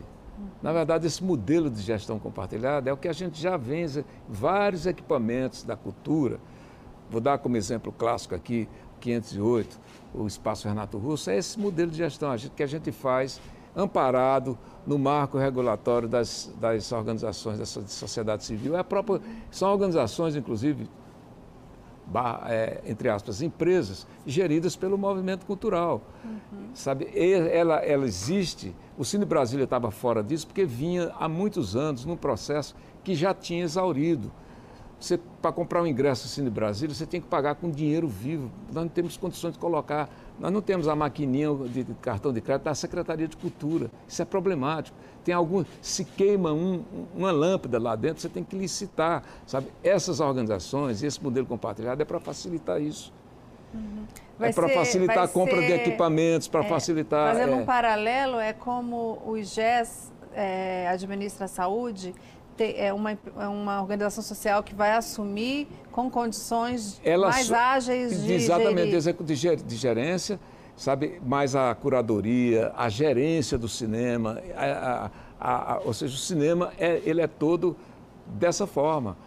Na 0.61 0.73
verdade, 0.73 1.05
esse 1.05 1.23
modelo 1.23 1.69
de 1.69 1.81
gestão 1.81 2.17
compartilhada 2.17 2.89
é 2.89 2.93
o 2.93 2.97
que 2.97 3.07
a 3.07 3.13
gente 3.13 3.39
já 3.39 3.55
em 3.55 4.03
vários 4.27 4.85
equipamentos 4.85 5.63
da 5.63 5.75
cultura. 5.75 6.39
Vou 7.09 7.21
dar 7.21 7.37
como 7.37 7.55
exemplo 7.55 7.91
clássico 7.91 8.33
aqui, 8.33 8.67
508, 9.03 9.79
o 10.13 10.25
Espaço 10.25 10.67
Renato 10.67 10.97
Russo, 10.97 11.29
é 11.29 11.37
esse 11.37 11.59
modelo 11.59 11.91
de 11.91 11.97
gestão 11.97 12.33
que 12.55 12.63
a 12.63 12.67
gente 12.67 12.91
faz 12.91 13.41
amparado 13.75 14.57
no 14.85 14.97
marco 14.97 15.37
regulatório 15.37 16.07
das, 16.07 16.49
das 16.59 16.91
organizações 16.91 17.57
da 17.57 17.65
sociedade 17.65 18.45
civil. 18.45 18.77
É 18.77 18.83
própria, 18.83 19.19
são 19.51 19.71
organizações, 19.71 20.35
inclusive, 20.35 20.87
é, 22.45 22.81
entre 22.85 23.09
aspas, 23.09 23.41
empresas 23.41 24.07
geridas 24.25 24.75
pelo 24.75 24.97
movimento 24.97 25.45
cultural. 25.45 26.01
Uhum. 26.23 26.69
Sabe, 26.73 27.09
ela, 27.15 27.77
ela 27.77 28.05
existe, 28.05 28.73
o 28.97 29.03
Cine 29.03 29.25
Brasília 29.25 29.63
estava 29.63 29.89
fora 29.91 30.23
disso 30.23 30.47
porque 30.47 30.65
vinha 30.65 31.11
há 31.19 31.27
muitos 31.27 31.75
anos 31.75 32.05
num 32.05 32.17
processo 32.17 32.75
que 33.03 33.15
já 33.15 33.33
tinha 33.33 33.63
exaurido. 33.63 34.31
Você, 35.03 35.19
para 35.41 35.51
comprar 35.51 35.81
um 35.81 35.87
ingresso 35.87 36.23
no 36.23 36.29
Cine 36.29 36.49
Brasília, 36.49 36.95
você 36.95 37.05
tem 37.05 37.19
que 37.19 37.27
pagar 37.27 37.55
com 37.55 37.69
dinheiro 37.69 38.07
vivo. 38.07 38.49
Nós 38.67 38.85
não 38.85 38.87
temos 38.87 39.17
condições 39.17 39.51
de 39.51 39.59
colocar, 39.59 40.09
nós 40.39 40.49
não 40.49 40.61
temos 40.61 40.87
a 40.87 40.95
maquininha 40.95 41.53
de 41.67 41.83
cartão 41.95 42.31
de 42.31 42.39
crédito 42.39 42.63
da 42.63 42.73
Secretaria 42.73 43.27
de 43.27 43.35
Cultura. 43.35 43.91
Isso 44.07 44.21
é 44.21 44.25
problemático 44.25 44.95
tem 45.23 45.33
algum, 45.33 45.63
se 45.81 46.03
queima 46.03 46.51
um, 46.51 46.83
uma 47.15 47.31
lâmpada 47.31 47.79
lá 47.79 47.95
dentro, 47.95 48.21
você 48.21 48.27
tem 48.27 48.43
que 48.43 48.57
licitar, 48.57 49.23
sabe? 49.47 49.67
Essas 49.81 50.19
organizações, 50.19 51.01
esse 51.01 51.23
modelo 51.23 51.47
compartilhado 51.47 52.01
é 52.01 52.05
para 52.05 52.19
facilitar 52.19 52.81
isso. 52.81 53.13
Uhum. 53.73 54.05
é 54.41 54.51
para 54.51 54.67
facilitar 54.67 55.23
a 55.23 55.27
compra 55.29 55.61
ser, 55.61 55.67
de 55.67 55.73
equipamentos, 55.73 56.49
para 56.49 56.65
é, 56.65 56.67
facilitar... 56.67 57.33
Fazendo 57.33 57.53
é, 57.53 57.55
um 57.55 57.65
paralelo, 57.65 58.37
é 58.37 58.51
como 58.51 59.21
o 59.25 59.37
IGES 59.37 60.11
é, 60.33 60.87
administra 60.89 61.45
a 61.45 61.47
saúde, 61.47 62.13
é 62.59 62.93
uma, 62.93 63.11
é 63.11 63.47
uma 63.47 63.81
organização 63.81 64.23
social 64.23 64.61
que 64.63 64.75
vai 64.75 64.91
assumir 64.93 65.67
com 65.91 66.09
condições 66.09 66.99
Ela 67.03 67.29
mais 67.29 67.51
ágeis 67.51 68.21
de 68.23 68.33
Exatamente, 68.33 69.01
gerir. 69.35 69.63
de 69.63 69.75
gerência, 69.75 70.39
sabe, 70.75 71.21
mais 71.25 71.55
a 71.55 71.73
curadoria, 71.73 72.71
a 72.75 72.89
gerência 72.89 73.57
do 73.57 73.67
cinema, 73.67 74.41
a, 74.55 75.09
a, 75.39 75.73
a, 75.73 75.79
ou 75.79 75.93
seja, 75.93 76.13
o 76.13 76.17
cinema 76.17 76.71
é, 76.77 77.01
ele 77.05 77.21
é 77.21 77.27
todo 77.27 77.75
dessa 78.25 78.67
forma. 78.67 79.17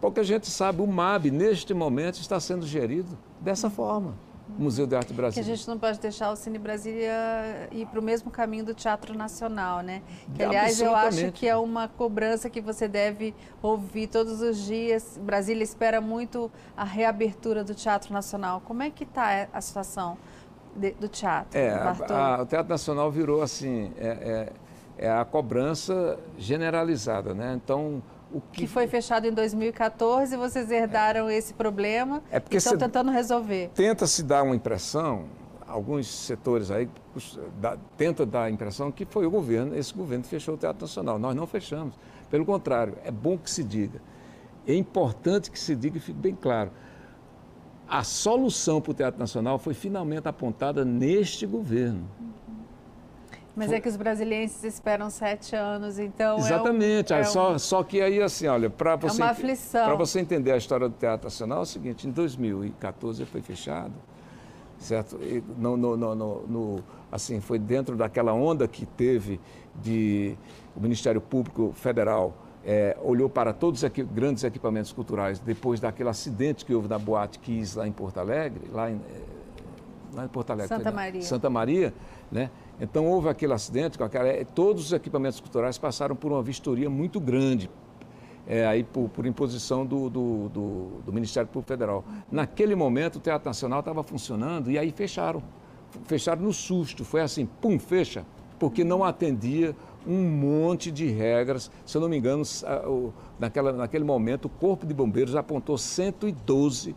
Porque 0.00 0.20
a 0.20 0.24
gente 0.24 0.50
sabe, 0.50 0.82
o 0.82 0.86
MAB, 0.86 1.30
neste 1.30 1.72
momento, 1.72 2.16
está 2.16 2.38
sendo 2.38 2.66
gerido 2.66 3.16
dessa 3.40 3.70
forma. 3.70 4.14
Museu 4.48 4.86
de 4.86 4.94
Arte 4.94 5.12
Brasília. 5.12 5.42
Que 5.44 5.52
a 5.52 5.56
gente 5.56 5.66
não 5.66 5.78
pode 5.78 5.98
deixar 5.98 6.30
o 6.30 6.36
Cine 6.36 6.58
Brasília 6.58 7.68
ir 7.72 7.86
para 7.86 7.98
o 7.98 8.02
mesmo 8.02 8.30
caminho 8.30 8.64
do 8.64 8.74
Teatro 8.74 9.16
Nacional, 9.16 9.80
né? 9.80 10.02
Que, 10.34 10.42
aliás, 10.42 10.80
eu 10.80 10.94
acho 10.94 11.32
que 11.32 11.48
é 11.48 11.56
uma 11.56 11.88
cobrança 11.88 12.50
que 12.50 12.60
você 12.60 12.86
deve 12.86 13.34
ouvir 13.62 14.06
todos 14.06 14.40
os 14.40 14.58
dias. 14.64 15.18
Brasília 15.22 15.64
espera 15.64 16.00
muito 16.00 16.50
a 16.76 16.84
reabertura 16.84 17.64
do 17.64 17.74
Teatro 17.74 18.12
Nacional. 18.12 18.60
Como 18.60 18.82
é 18.82 18.90
que 18.90 19.04
está 19.04 19.48
a 19.52 19.60
situação? 19.60 20.18
de, 20.76 20.92
do 20.92 21.08
teatro? 21.08 21.58
É, 21.58 21.70
a, 21.70 21.96
a, 22.10 22.42
o 22.42 22.46
Teatro 22.46 22.68
Nacional 22.68 23.10
virou 23.10 23.42
assim, 23.42 23.92
é, 23.96 24.06
é, 24.98 25.06
é, 25.06 25.10
a 25.10 25.24
cobrança 25.24 26.18
generalizada, 26.36 27.34
né? 27.34 27.54
Então, 27.54 28.02
o 28.34 28.40
que... 28.40 28.62
que 28.62 28.66
foi 28.66 28.86
fechado 28.86 29.26
em 29.26 29.32
2014, 29.32 30.36
vocês 30.36 30.70
herdaram 30.70 31.28
é, 31.28 31.36
esse 31.36 31.54
problema 31.54 32.22
é 32.30 32.40
porque 32.40 32.56
e 32.56 32.58
estão 32.58 32.76
tentando 32.76 33.10
resolver. 33.10 33.70
Tenta 33.74 34.06
se 34.06 34.22
dar 34.22 34.42
uma 34.42 34.54
impressão, 34.54 35.26
alguns 35.66 36.06
setores 36.06 36.70
aí 36.70 36.88
dá, 37.60 37.78
tenta 37.96 38.26
dar 38.26 38.44
a 38.44 38.50
impressão 38.50 38.90
que 38.90 39.04
foi 39.04 39.24
o 39.24 39.30
governo, 39.30 39.76
esse 39.76 39.94
governo 39.94 40.24
que 40.24 40.30
fechou 40.30 40.54
o 40.54 40.58
Teatro 40.58 40.82
Nacional. 40.82 41.18
Nós 41.18 41.34
não 41.34 41.46
fechamos. 41.46 41.94
Pelo 42.30 42.44
contrário, 42.44 42.96
é 43.04 43.10
bom 43.10 43.38
que 43.38 43.50
se 43.50 43.62
diga. 43.62 44.02
É 44.66 44.74
importante 44.74 45.50
que 45.50 45.58
se 45.58 45.76
diga 45.76 45.98
e 45.98 46.00
fique 46.00 46.18
bem 46.18 46.34
claro 46.34 46.70
a 47.88 48.02
solução 48.02 48.80
para 48.80 48.90
o 48.90 48.94
Teatro 48.94 49.20
Nacional 49.20 49.58
foi 49.58 49.74
finalmente 49.74 50.26
apontada 50.26 50.84
neste 50.84 51.46
governo. 51.46 52.08
Mas 53.56 53.68
foi... 53.68 53.76
é 53.76 53.80
que 53.80 53.88
os 53.88 53.96
brasileiros 53.96 54.64
esperam 54.64 55.08
sete 55.08 55.54
anos, 55.54 55.98
então. 55.98 56.38
Exatamente. 56.38 57.12
É 57.12 57.16
um, 57.16 57.20
é 57.20 57.24
só, 57.24 57.52
um... 57.52 57.58
só 57.58 57.82
que 57.82 58.00
aí, 58.00 58.20
assim, 58.20 58.46
olha, 58.46 58.68
para 58.68 58.96
você, 58.96 59.20
é 59.20 59.24
uma 59.24 59.30
aflição. 59.30 59.84
Para 59.84 59.94
você 59.94 60.20
entender 60.20 60.52
a 60.52 60.56
história 60.56 60.88
do 60.88 60.94
Teatro 60.94 61.26
Nacional, 61.26 61.60
é 61.60 61.62
o 61.62 61.66
seguinte: 61.66 62.08
em 62.08 62.10
2014 62.10 63.24
foi 63.26 63.40
fechado, 63.40 63.94
certo? 64.78 65.18
E 65.22 65.42
no, 65.56 65.76
no, 65.76 65.96
no, 65.96 66.14
no, 66.46 66.84
assim, 67.12 67.40
foi 67.40 67.58
dentro 67.58 67.96
daquela 67.96 68.32
onda 68.32 68.66
que 68.66 68.84
teve 68.84 69.40
de 69.80 70.36
o 70.76 70.80
Ministério 70.80 71.20
Público 71.20 71.72
Federal 71.74 72.34
é, 72.64 72.96
olhou 73.02 73.28
para 73.28 73.52
todos 73.52 73.82
os 73.82 73.90
grandes 73.90 74.42
equipamentos 74.42 74.92
culturais 74.92 75.38
depois 75.38 75.80
daquele 75.80 76.08
acidente 76.08 76.64
que 76.64 76.74
houve 76.74 76.88
na 76.88 76.98
Boate 76.98 77.38
Kiss 77.38 77.76
lá 77.76 77.86
em 77.86 77.92
Porto 77.92 78.18
Alegre, 78.18 78.62
lá 78.72 78.90
em, 78.90 78.94
é, 78.94 79.20
lá 80.14 80.24
em 80.24 80.28
Porto 80.28 80.50
Alegre, 80.50 80.74
Santa 80.74 80.90
Maria. 80.90 81.22
Santa 81.22 81.50
Maria, 81.50 81.94
né? 82.32 82.50
Então 82.80 83.06
houve 83.06 83.28
aquele 83.28 83.52
acidente, 83.52 84.02
aquela, 84.02 84.26
é, 84.26 84.44
todos 84.44 84.86
os 84.86 84.92
equipamentos 84.92 85.40
culturais 85.40 85.78
passaram 85.78 86.16
por 86.16 86.32
uma 86.32 86.42
vistoria 86.42 86.90
muito 86.90 87.20
grande, 87.20 87.70
é, 88.46 88.66
aí 88.66 88.82
por, 88.82 89.08
por 89.08 89.26
imposição 89.26 89.86
do, 89.86 90.10
do, 90.10 90.48
do, 90.48 90.88
do, 91.06 91.12
Ministério 91.12 91.48
Público 91.48 91.68
Federal. 91.68 92.04
Naquele 92.30 92.74
momento 92.74 93.16
o 93.16 93.20
Teatro 93.20 93.48
Nacional 93.48 93.80
estava 93.80 94.02
funcionando 94.02 94.70
e 94.70 94.78
aí 94.78 94.90
fecharam. 94.90 95.42
Fecharam 96.04 96.42
no 96.42 96.52
susto, 96.52 97.04
foi 97.04 97.20
assim, 97.20 97.46
pum, 97.46 97.78
fecha, 97.78 98.26
porque 98.58 98.82
não 98.82 99.04
atendia 99.04 99.76
um 100.04 100.22
monte 100.22 100.90
de 100.90 101.06
regras. 101.06 101.70
Se 101.86 101.96
eu 101.96 102.00
não 102.00 102.08
me 102.08 102.18
engano, 102.18 102.42
naquela, 103.38 103.72
naquele 103.72 104.04
momento, 104.04 104.46
o 104.46 104.48
Corpo 104.48 104.84
de 104.84 104.92
Bombeiros 104.92 105.36
apontou 105.36 105.78
112 105.78 106.94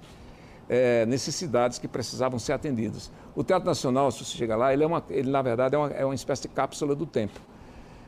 é, 0.69 1.05
necessidades 1.05 1.79
que 1.79 1.87
precisavam 1.87 2.37
ser 2.39 2.53
atendidas. 2.53 3.11
O 3.35 3.43
Teatro 3.43 3.67
Nacional, 3.67 4.11
se 4.11 4.23
você 4.23 4.37
chegar 4.37 4.55
lá, 4.55 4.73
ele, 4.73 4.83
é 4.83 4.87
uma, 4.87 5.03
ele 5.09 5.29
na 5.29 5.41
verdade 5.41 5.75
é 5.75 5.77
uma, 5.77 5.89
é 5.89 6.05
uma 6.05 6.15
espécie 6.15 6.43
de 6.43 6.47
cápsula 6.49 6.95
do 6.95 7.05
tempo. 7.05 7.39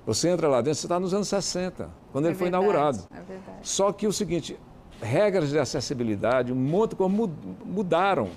Você 0.05 0.29
entra 0.29 0.47
lá 0.47 0.61
dentro, 0.61 0.79
você 0.79 0.87
está 0.87 0.99
nos 0.99 1.13
anos 1.13 1.27
60, 1.27 1.89
quando 2.11 2.25
é 2.25 2.29
ele 2.29 2.37
foi 2.37 2.47
inaugurado. 2.47 3.07
É 3.11 3.21
verdade. 3.21 3.57
Só 3.61 3.91
que 3.91 4.07
o 4.07 4.13
seguinte, 4.13 4.57
regras 5.01 5.49
de 5.49 5.59
acessibilidade, 5.59 6.51
um 6.51 6.55
monte 6.55 6.91
de 6.91 6.95
coisas 6.95 7.29
mudaram. 7.65 8.29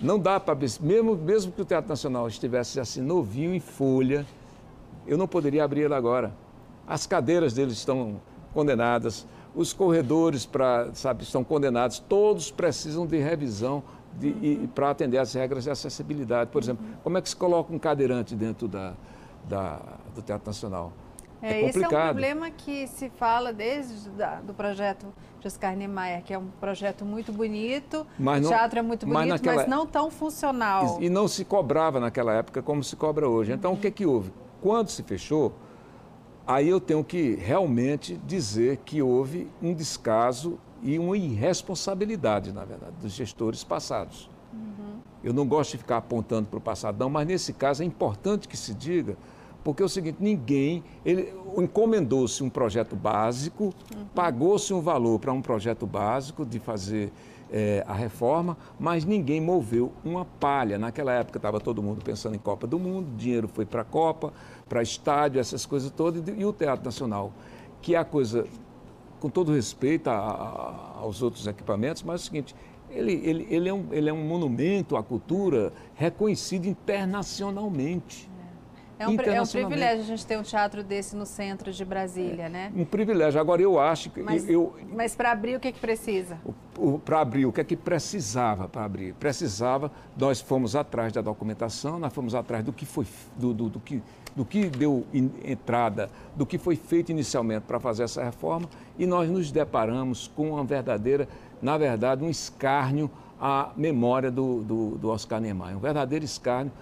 Não 0.00 0.18
dá 0.18 0.38
para 0.38 0.54
mesmo 0.82 1.16
mesmo 1.16 1.50
que 1.50 1.62
o 1.62 1.64
Teatro 1.64 1.88
Nacional 1.88 2.28
estivesse 2.28 2.78
assim 2.78 3.00
novinho 3.00 3.54
em 3.54 3.60
folha, 3.60 4.26
eu 5.06 5.16
não 5.16 5.26
poderia 5.26 5.64
abrir 5.64 5.82
ele 5.82 5.94
agora. 5.94 6.32
as 6.86 7.06
cadeiras 7.06 7.54
deles 7.54 7.74
estão 7.74 8.20
condenadas, 8.52 9.26
os 9.56 9.72
corredores 9.72 10.44
pra, 10.44 10.90
sabe, 10.92 11.22
estão 11.22 11.42
condenados, 11.42 11.98
todos 11.98 12.50
precisam 12.50 13.06
de 13.06 13.16
revisão 13.16 13.82
para 14.74 14.90
atender 14.90 15.18
às 15.18 15.32
regras 15.32 15.64
de 15.64 15.70
acessibilidade. 15.70 16.50
Por 16.50 16.62
exemplo, 16.62 16.86
uhum. 16.86 16.94
como 17.02 17.18
é 17.18 17.22
que 17.22 17.28
se 17.28 17.36
coloca 17.36 17.72
um 17.72 17.78
cadeirante 17.78 18.34
dentro 18.34 18.68
da, 18.68 18.92
da, 19.48 19.80
do 20.14 20.20
Teatro 20.20 20.46
Nacional? 20.46 20.92
É, 21.40 21.52
é 21.52 21.68
esse 21.68 21.82
é 21.82 21.86
um 21.86 21.90
problema 21.90 22.50
que 22.50 22.86
se 22.86 23.08
fala 23.10 23.52
desde 23.52 24.10
da, 24.10 24.36
do 24.40 24.52
projeto 24.52 25.06
de 25.40 25.46
Oscar 25.46 25.74
Niemeyer, 25.76 26.22
que 26.22 26.34
é 26.34 26.38
um 26.38 26.48
projeto 26.60 27.04
muito 27.04 27.32
bonito, 27.32 28.06
não, 28.18 28.34
o 28.34 28.40
teatro 28.40 28.78
é 28.78 28.82
muito 28.82 29.06
bonito, 29.06 29.18
mas, 29.18 29.28
naquela, 29.28 29.56
mas, 29.56 29.68
não 29.68 29.86
tão 29.86 30.10
funcional. 30.10 30.98
E, 31.00 31.08
não 31.08 31.28
se 31.28 31.44
cobrava 31.44 32.00
naquela 32.00 32.34
época 32.34 32.62
como 32.62 32.82
se 32.82 32.96
cobra 32.96 33.28
hoje. 33.28 33.52
Então, 33.52 33.72
uhum. 33.72 33.76
o 33.76 33.80
que, 33.80 33.90
que 33.90 34.06
houve? 34.06 34.32
Quando 34.62 34.88
se 34.88 35.02
fechou, 35.02 35.52
aí 36.46 36.68
eu 36.68 36.80
tenho 36.80 37.02
que 37.02 37.34
realmente 37.34 38.16
dizer 38.26 38.78
que 38.78 39.02
houve 39.02 39.48
um 39.62 39.74
descaso 39.74 40.58
e 40.82 40.98
uma 40.98 41.16
irresponsabilidade, 41.16 42.52
na 42.52 42.64
verdade, 42.64 42.92
dos 43.00 43.12
gestores 43.12 43.64
passados. 43.64 44.30
Uhum. 44.52 45.00
Eu 45.24 45.32
não 45.32 45.46
gosto 45.46 45.72
de 45.72 45.78
ficar 45.78 45.96
apontando 45.96 46.48
para 46.48 46.58
o 46.58 46.60
passado, 46.60 46.98
não, 46.98 47.10
mas 47.10 47.26
nesse 47.26 47.52
caso 47.52 47.82
é 47.82 47.86
importante 47.86 48.46
que 48.46 48.56
se 48.56 48.74
diga 48.74 49.16
porque 49.66 49.82
é 49.82 49.86
o 49.86 49.88
seguinte, 49.88 50.18
ninguém, 50.20 50.84
ele 51.04 51.34
encomendou-se 51.58 52.40
um 52.40 52.48
projeto 52.48 52.94
básico, 52.94 53.64
uhum. 53.64 54.04
pagou-se 54.14 54.72
um 54.72 54.80
valor 54.80 55.18
para 55.18 55.32
um 55.32 55.42
projeto 55.42 55.84
básico 55.84 56.46
de 56.46 56.60
fazer 56.60 57.12
é, 57.50 57.84
a 57.86 57.92
reforma, 57.92 58.56
mas 58.78 59.04
ninguém 59.04 59.40
moveu 59.40 59.92
uma 60.04 60.24
palha. 60.24 60.78
Naquela 60.78 61.12
época 61.12 61.38
estava 61.38 61.60
todo 61.60 61.82
mundo 61.82 62.02
pensando 62.04 62.34
em 62.34 62.38
Copa 62.38 62.66
do 62.66 62.78
Mundo, 62.78 63.16
dinheiro 63.16 63.48
foi 63.48 63.64
para 63.64 63.82
a 63.82 63.84
Copa, 63.84 64.32
para 64.68 64.82
estádio, 64.82 65.40
essas 65.40 65.64
coisas 65.64 65.90
todas, 65.90 66.22
e 66.26 66.44
o 66.44 66.52
Teatro 66.52 66.84
Nacional, 66.84 67.32
que 67.80 67.94
é 67.94 67.98
a 67.98 68.04
coisa, 68.04 68.46
com 69.20 69.28
todo 69.28 69.52
respeito 69.52 70.08
a, 70.08 70.16
a, 70.16 70.98
aos 71.00 71.22
outros 71.22 71.46
equipamentos, 71.46 72.02
mas 72.02 72.20
é 72.20 72.22
o 72.22 72.24
seguinte, 72.24 72.56
ele, 72.90 73.12
ele, 73.24 73.46
ele, 73.50 73.68
é 73.68 73.74
um, 73.74 73.86
ele 73.92 74.08
é 74.08 74.12
um 74.12 74.24
monumento 74.24 74.96
à 74.96 75.02
cultura 75.02 75.72
reconhecido 75.94 76.66
internacionalmente. 76.66 78.28
É 78.98 79.06
um, 79.06 79.20
é 79.20 79.42
um 79.42 79.46
privilégio 79.46 80.04
a 80.04 80.06
gente 80.06 80.26
ter 80.26 80.38
um 80.38 80.42
teatro 80.42 80.82
desse 80.82 81.14
no 81.14 81.26
centro 81.26 81.70
de 81.70 81.84
Brasília, 81.84 82.44
é, 82.44 82.48
né? 82.48 82.72
Um 82.74 82.84
privilégio. 82.84 83.38
Agora, 83.38 83.60
eu 83.60 83.78
acho 83.78 84.08
que... 84.08 84.22
Mas, 84.22 84.48
eu, 84.48 84.74
mas 84.90 85.14
para 85.14 85.32
abrir, 85.32 85.56
o 85.56 85.60
que, 85.60 85.68
é 85.68 85.72
que 85.72 85.78
precisa? 85.78 86.38
Para 87.04 87.20
abrir, 87.20 87.44
o 87.44 87.52
que 87.52 87.60
é 87.60 87.64
que 87.64 87.76
precisava 87.76 88.66
para 88.68 88.84
abrir? 88.84 89.12
Precisava, 89.14 89.92
nós 90.16 90.40
fomos 90.40 90.74
atrás 90.74 91.12
da 91.12 91.20
documentação, 91.20 91.98
nós 91.98 92.12
fomos 92.12 92.34
atrás 92.34 92.64
do 92.64 92.72
que 92.72 92.86
foi, 92.86 93.06
do, 93.36 93.52
do, 93.52 93.68
do 93.68 93.80
que, 93.80 94.02
do 94.34 94.46
que 94.46 94.64
deu 94.66 95.06
entrada, 95.44 96.08
do 96.34 96.46
que 96.46 96.56
foi 96.56 96.74
feito 96.74 97.10
inicialmente 97.10 97.64
para 97.66 97.78
fazer 97.78 98.04
essa 98.04 98.24
reforma, 98.24 98.66
e 98.98 99.06
nós 99.06 99.28
nos 99.28 99.52
deparamos 99.52 100.26
com 100.34 100.52
uma 100.52 100.64
verdadeira, 100.64 101.28
na 101.60 101.76
verdade, 101.76 102.24
um 102.24 102.30
escárnio 102.30 103.10
à 103.38 103.72
memória 103.76 104.30
do, 104.30 104.62
do, 104.62 104.90
do 104.96 105.10
Oscar 105.10 105.38
Niemeyer, 105.38 105.76
um 105.76 105.80
verdadeiro 105.80 106.24
escárnio 106.24 106.72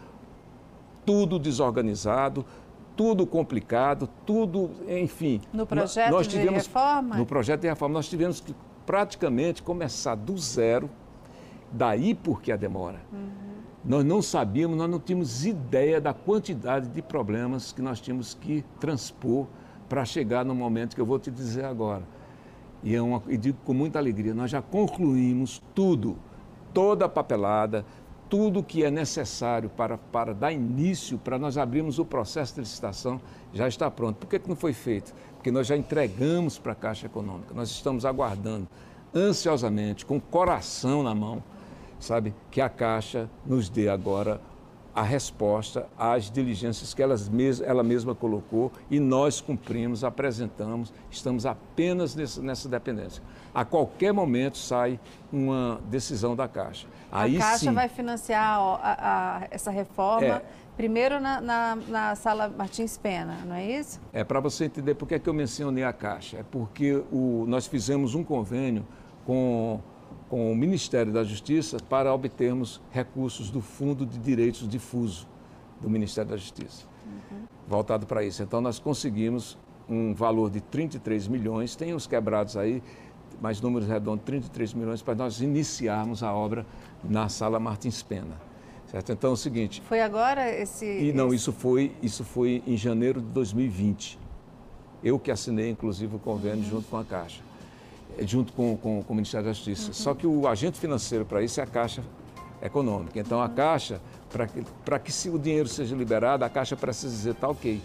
tudo 1.04 1.38
desorganizado, 1.38 2.44
tudo 2.96 3.26
complicado, 3.26 4.08
tudo, 4.24 4.70
enfim. 4.88 5.40
No 5.52 5.66
projeto 5.66 6.10
nós 6.10 6.26
tivemos, 6.26 6.62
de 6.62 6.68
reforma? 6.68 7.16
No 7.16 7.26
projeto 7.26 7.60
de 7.60 7.68
reforma, 7.68 7.94
nós 7.94 8.08
tivemos 8.08 8.40
que 8.40 8.54
praticamente 8.86 9.62
começar 9.62 10.14
do 10.14 10.36
zero, 10.38 10.88
daí 11.72 12.14
porque 12.14 12.52
a 12.52 12.56
demora. 12.56 13.00
Uhum. 13.12 13.44
Nós 13.84 14.04
não 14.04 14.22
sabíamos, 14.22 14.78
nós 14.78 14.88
não 14.88 14.98
tínhamos 14.98 15.44
ideia 15.44 16.00
da 16.00 16.14
quantidade 16.14 16.88
de 16.88 17.02
problemas 17.02 17.72
que 17.72 17.82
nós 17.82 18.00
tínhamos 18.00 18.32
que 18.32 18.64
transpor 18.80 19.46
para 19.88 20.04
chegar 20.04 20.44
no 20.44 20.54
momento 20.54 20.94
que 20.94 21.00
eu 21.00 21.06
vou 21.06 21.18
te 21.18 21.30
dizer 21.30 21.64
agora. 21.64 22.02
E, 22.82 22.94
é 22.94 23.02
uma, 23.02 23.22
e 23.28 23.36
digo 23.36 23.58
com 23.64 23.74
muita 23.74 23.98
alegria, 23.98 24.32
nós 24.32 24.50
já 24.50 24.62
concluímos 24.62 25.62
tudo, 25.74 26.16
toda 26.72 27.04
a 27.04 27.08
papelada, 27.08 27.84
tudo 28.28 28.62
que 28.62 28.84
é 28.84 28.90
necessário 28.90 29.68
para, 29.68 29.96
para 29.98 30.34
dar 30.34 30.52
início, 30.52 31.18
para 31.18 31.38
nós 31.38 31.56
abrirmos 31.58 31.98
o 31.98 32.04
processo 32.04 32.54
de 32.54 32.60
licitação, 32.60 33.20
já 33.52 33.68
está 33.68 33.90
pronto. 33.90 34.16
Por 34.16 34.28
que, 34.28 34.38
que 34.38 34.48
não 34.48 34.56
foi 34.56 34.72
feito? 34.72 35.14
Porque 35.34 35.50
nós 35.50 35.66
já 35.66 35.76
entregamos 35.76 36.58
para 36.58 36.72
a 36.72 36.74
Caixa 36.74 37.06
Econômica, 37.06 37.54
nós 37.54 37.70
estamos 37.70 38.04
aguardando 38.04 38.68
ansiosamente, 39.14 40.04
com 40.04 40.16
o 40.16 40.20
coração 40.20 41.02
na 41.02 41.14
mão, 41.14 41.42
sabe, 42.00 42.34
que 42.50 42.60
a 42.60 42.68
Caixa 42.68 43.30
nos 43.46 43.68
dê 43.68 43.88
agora 43.88 44.40
a 44.94 45.02
resposta 45.02 45.88
às 45.98 46.30
diligências 46.30 46.94
que 46.94 47.02
elas 47.02 47.28
mes 47.28 47.60
ela 47.60 47.82
mesma 47.82 48.14
colocou 48.14 48.70
e 48.88 49.00
nós 49.00 49.40
cumprimos, 49.40 50.04
apresentamos, 50.04 50.92
estamos 51.10 51.44
apenas 51.44 52.14
nessa, 52.14 52.40
nessa 52.40 52.68
dependência. 52.68 53.22
A 53.52 53.64
qualquer 53.64 54.12
momento 54.12 54.56
sai 54.56 55.00
uma 55.32 55.80
decisão 55.88 56.36
da 56.36 56.46
Caixa. 56.46 56.86
Aí, 57.10 57.36
a 57.36 57.40
Caixa 57.40 57.58
sim, 57.58 57.72
vai 57.72 57.88
financiar 57.88 58.58
a, 58.58 58.78
a, 58.82 59.48
essa 59.50 59.70
reforma 59.70 60.26
é, 60.26 60.42
primeiro 60.76 61.18
na, 61.18 61.40
na, 61.40 61.76
na, 61.88 62.14
sala 62.14 62.48
Martins 62.48 62.96
Pena, 62.96 63.38
não 63.44 63.56
é 63.56 63.64
isso? 63.64 64.00
É, 64.12 64.22
para 64.22 64.38
você 64.38 64.66
entender 64.66 64.94
por 64.94 65.08
que, 65.08 65.14
é 65.14 65.18
que 65.18 65.28
eu 65.28 65.34
mencionei 65.34 65.82
a 65.82 65.92
Caixa. 65.92 66.38
É 66.38 66.44
porque 66.44 67.02
o, 67.10 67.44
nós 67.48 67.66
fizemos 67.66 68.14
um 68.14 68.22
convênio 68.22 68.86
com 69.26 69.80
com 70.34 70.50
o 70.50 70.56
Ministério 70.56 71.12
da 71.12 71.22
Justiça 71.22 71.76
para 71.88 72.12
obtermos 72.12 72.80
recursos 72.90 73.50
do 73.50 73.60
Fundo 73.60 74.04
de 74.04 74.18
Direitos 74.18 74.68
Difuso 74.68 75.28
do 75.80 75.88
Ministério 75.88 76.32
da 76.32 76.36
Justiça, 76.36 76.86
uhum. 77.06 77.44
voltado 77.68 78.04
para 78.04 78.24
isso. 78.24 78.42
Então, 78.42 78.60
nós 78.60 78.80
conseguimos 78.80 79.56
um 79.88 80.12
valor 80.12 80.50
de 80.50 80.60
33 80.60 81.28
milhões, 81.28 81.76
tem 81.76 81.94
os 81.94 82.08
quebrados 82.08 82.56
aí, 82.56 82.82
mas 83.40 83.60
números 83.60 83.86
redondos, 83.86 84.24
33 84.24 84.74
milhões, 84.74 85.02
para 85.02 85.14
nós 85.14 85.40
iniciarmos 85.40 86.24
a 86.24 86.34
obra 86.34 86.66
na 87.04 87.28
Sala 87.28 87.60
Martins 87.60 88.02
Pena. 88.02 88.36
Certo? 88.88 89.12
Então, 89.12 89.30
é 89.30 89.34
o 89.34 89.36
seguinte... 89.36 89.84
Foi 89.86 90.00
agora 90.00 90.50
esse... 90.50 90.84
E 90.84 91.12
não, 91.12 91.28
esse... 91.28 91.36
isso 91.36 91.52
foi, 91.52 91.92
isso 92.02 92.24
foi 92.24 92.60
em 92.66 92.76
janeiro 92.76 93.20
de 93.20 93.28
2020. 93.28 94.18
Eu 95.00 95.16
que 95.16 95.30
assinei, 95.30 95.70
inclusive, 95.70 96.16
o 96.16 96.18
convênio 96.18 96.64
uhum. 96.64 96.70
junto 96.70 96.88
com 96.88 96.96
a 96.96 97.04
Caixa 97.04 97.53
junto 98.20 98.52
com, 98.52 98.76
com, 98.76 99.02
com, 99.02 99.12
o 99.12 99.16
Ministério 99.16 99.46
da 99.46 99.52
Justiça. 99.52 99.88
Uhum. 99.88 99.94
Só 99.94 100.14
que 100.14 100.26
o 100.26 100.46
agente 100.46 100.78
financeiro 100.78 101.24
para 101.24 101.42
isso 101.42 101.60
é 101.60 101.64
a 101.64 101.66
Caixa 101.66 102.02
Econômica. 102.62 103.18
Então, 103.18 103.42
a 103.42 103.48
Caixa, 103.48 104.00
para 104.30 104.46
que, 104.46 104.64
que 105.04 105.12
se 105.12 105.28
o 105.28 105.38
dinheiro 105.38 105.68
seja 105.68 105.94
liberado, 105.94 106.44
a 106.44 106.48
Caixa 106.48 106.76
precisa 106.76 107.14
dizer, 107.14 107.30
está 107.30 107.48
ok. 107.48 107.80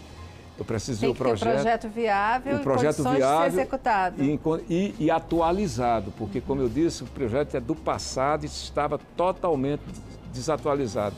Eu 0.58 0.64
preciso 0.64 1.00
ver 1.00 1.08
o 1.08 1.14
projeto. 1.14 1.48
Ter 1.48 1.54
projeto 1.54 1.88
viável 1.88 2.56
o 2.56 2.60
projeto 2.60 3.02
viável 3.02 3.48
de 3.48 3.54
ser 3.54 3.60
executado. 3.60 4.22
E, 4.22 4.40
e, 4.68 4.94
e, 4.98 5.10
atualizado, 5.10 6.12
porque, 6.18 6.38
como 6.38 6.60
eu 6.60 6.68
disse, 6.68 7.02
o 7.02 7.06
projeto 7.06 7.54
é 7.54 7.60
do 7.60 7.74
passado 7.74 8.44
e 8.44 8.46
estava 8.46 8.98
totalmente 9.16 9.82
desatualizado. 10.34 11.16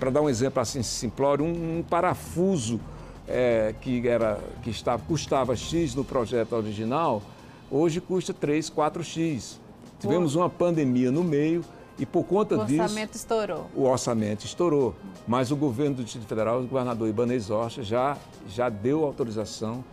Para 0.00 0.10
dar 0.10 0.22
um 0.22 0.28
exemplo 0.28 0.60
assim 0.60 0.82
simplório, 0.82 1.44
um, 1.44 1.78
um 1.78 1.82
parafuso 1.84 2.80
é, 3.28 3.74
que, 3.80 4.08
era, 4.08 4.40
que 4.62 4.70
estava, 4.70 5.02
custava 5.04 5.54
X 5.54 5.94
no 5.94 6.02
projeto 6.02 6.54
original, 6.54 7.22
hoje 7.70 8.00
custa 8.00 8.32
3, 8.32 8.70
4x. 8.70 9.58
Tivemos 9.98 10.34
uma 10.34 10.48
pandemia 10.48 11.10
no 11.10 11.24
meio 11.24 11.64
e 11.98 12.06
por 12.06 12.24
conta 12.24 12.56
disso... 12.64 12.80
O 12.80 12.82
orçamento 12.82 13.12
disso, 13.12 13.18
estourou. 13.18 13.66
O 13.74 13.82
orçamento 13.82 14.44
estourou. 14.44 14.94
Mas 15.26 15.50
o 15.50 15.56
governo 15.56 15.96
do 15.96 16.04
Distrito 16.04 16.26
Federal, 16.26 16.60
o 16.60 16.66
governador 16.66 17.08
Ibanez 17.08 17.48
Rocha, 17.48 17.82
já, 17.82 18.16
já 18.48 18.68
deu 18.68 19.04
autorização, 19.04 19.84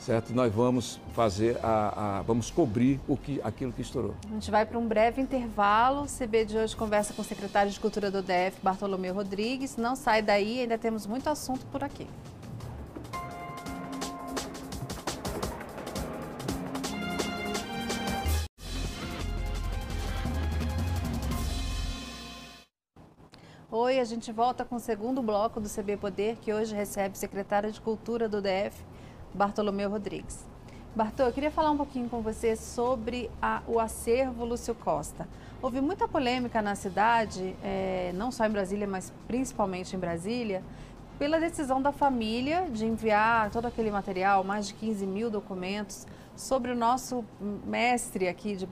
certo? 0.00 0.34
Nós 0.34 0.52
vamos 0.52 1.00
fazer, 1.14 1.56
a, 1.62 2.18
a, 2.18 2.22
vamos 2.22 2.50
cobrir 2.50 3.00
o 3.06 3.16
que, 3.16 3.40
aquilo 3.44 3.72
que 3.72 3.82
estourou. 3.82 4.14
A 4.28 4.34
gente 4.34 4.50
vai 4.50 4.66
para 4.66 4.76
um 4.76 4.86
breve 4.86 5.22
intervalo. 5.22 6.02
O 6.02 6.06
CB 6.06 6.44
de 6.44 6.58
hoje 6.58 6.74
conversa 6.74 7.14
com 7.14 7.22
o 7.22 7.24
secretário 7.24 7.70
de 7.70 7.78
Cultura 7.78 8.10
do 8.10 8.20
DF, 8.20 8.58
Bartolomeu 8.62 9.14
Rodrigues. 9.14 9.76
Não 9.76 9.94
sai 9.94 10.20
daí, 10.20 10.60
ainda 10.60 10.76
temos 10.76 11.06
muito 11.06 11.28
assunto 11.28 11.64
por 11.66 11.84
aqui. 11.84 12.08
Oi, 23.92 24.00
a 24.00 24.04
gente 24.04 24.32
volta 24.32 24.64
com 24.64 24.76
o 24.76 24.80
segundo 24.80 25.20
bloco 25.20 25.60
do 25.60 25.68
CB 25.68 25.98
Poder, 25.98 26.38
que 26.40 26.50
hoje 26.50 26.74
recebe 26.74 27.14
o 27.14 27.18
secretário 27.18 27.70
de 27.70 27.78
Cultura 27.78 28.26
do 28.26 28.40
DF, 28.40 28.82
Bartolomeu 29.34 29.90
Rodrigues. 29.90 30.46
Bartô, 30.96 31.24
eu 31.24 31.30
queria 31.30 31.50
falar 31.50 31.70
um 31.72 31.76
pouquinho 31.76 32.08
com 32.08 32.22
você 32.22 32.56
sobre 32.56 33.30
a, 33.42 33.60
o 33.66 33.78
acervo 33.78 34.46
Lúcio 34.46 34.74
Costa. 34.74 35.28
Houve 35.60 35.82
muita 35.82 36.08
polêmica 36.08 36.62
na 36.62 36.74
cidade, 36.74 37.54
é, 37.62 38.12
não 38.14 38.30
só 38.30 38.46
em 38.46 38.50
Brasília, 38.50 38.86
mas 38.86 39.12
principalmente 39.28 39.94
em 39.94 39.98
Brasília, 39.98 40.64
pela 41.18 41.38
decisão 41.38 41.82
da 41.82 41.92
família 41.92 42.66
de 42.70 42.86
enviar 42.86 43.50
todo 43.50 43.66
aquele 43.66 43.90
material, 43.90 44.42
mais 44.42 44.68
de 44.68 44.72
15 44.72 45.06
mil 45.06 45.30
documentos, 45.30 46.06
sobre 46.34 46.72
o 46.72 46.74
nosso 46.74 47.22
mestre 47.38 48.26
aqui 48.26 48.56
de, 48.56 48.66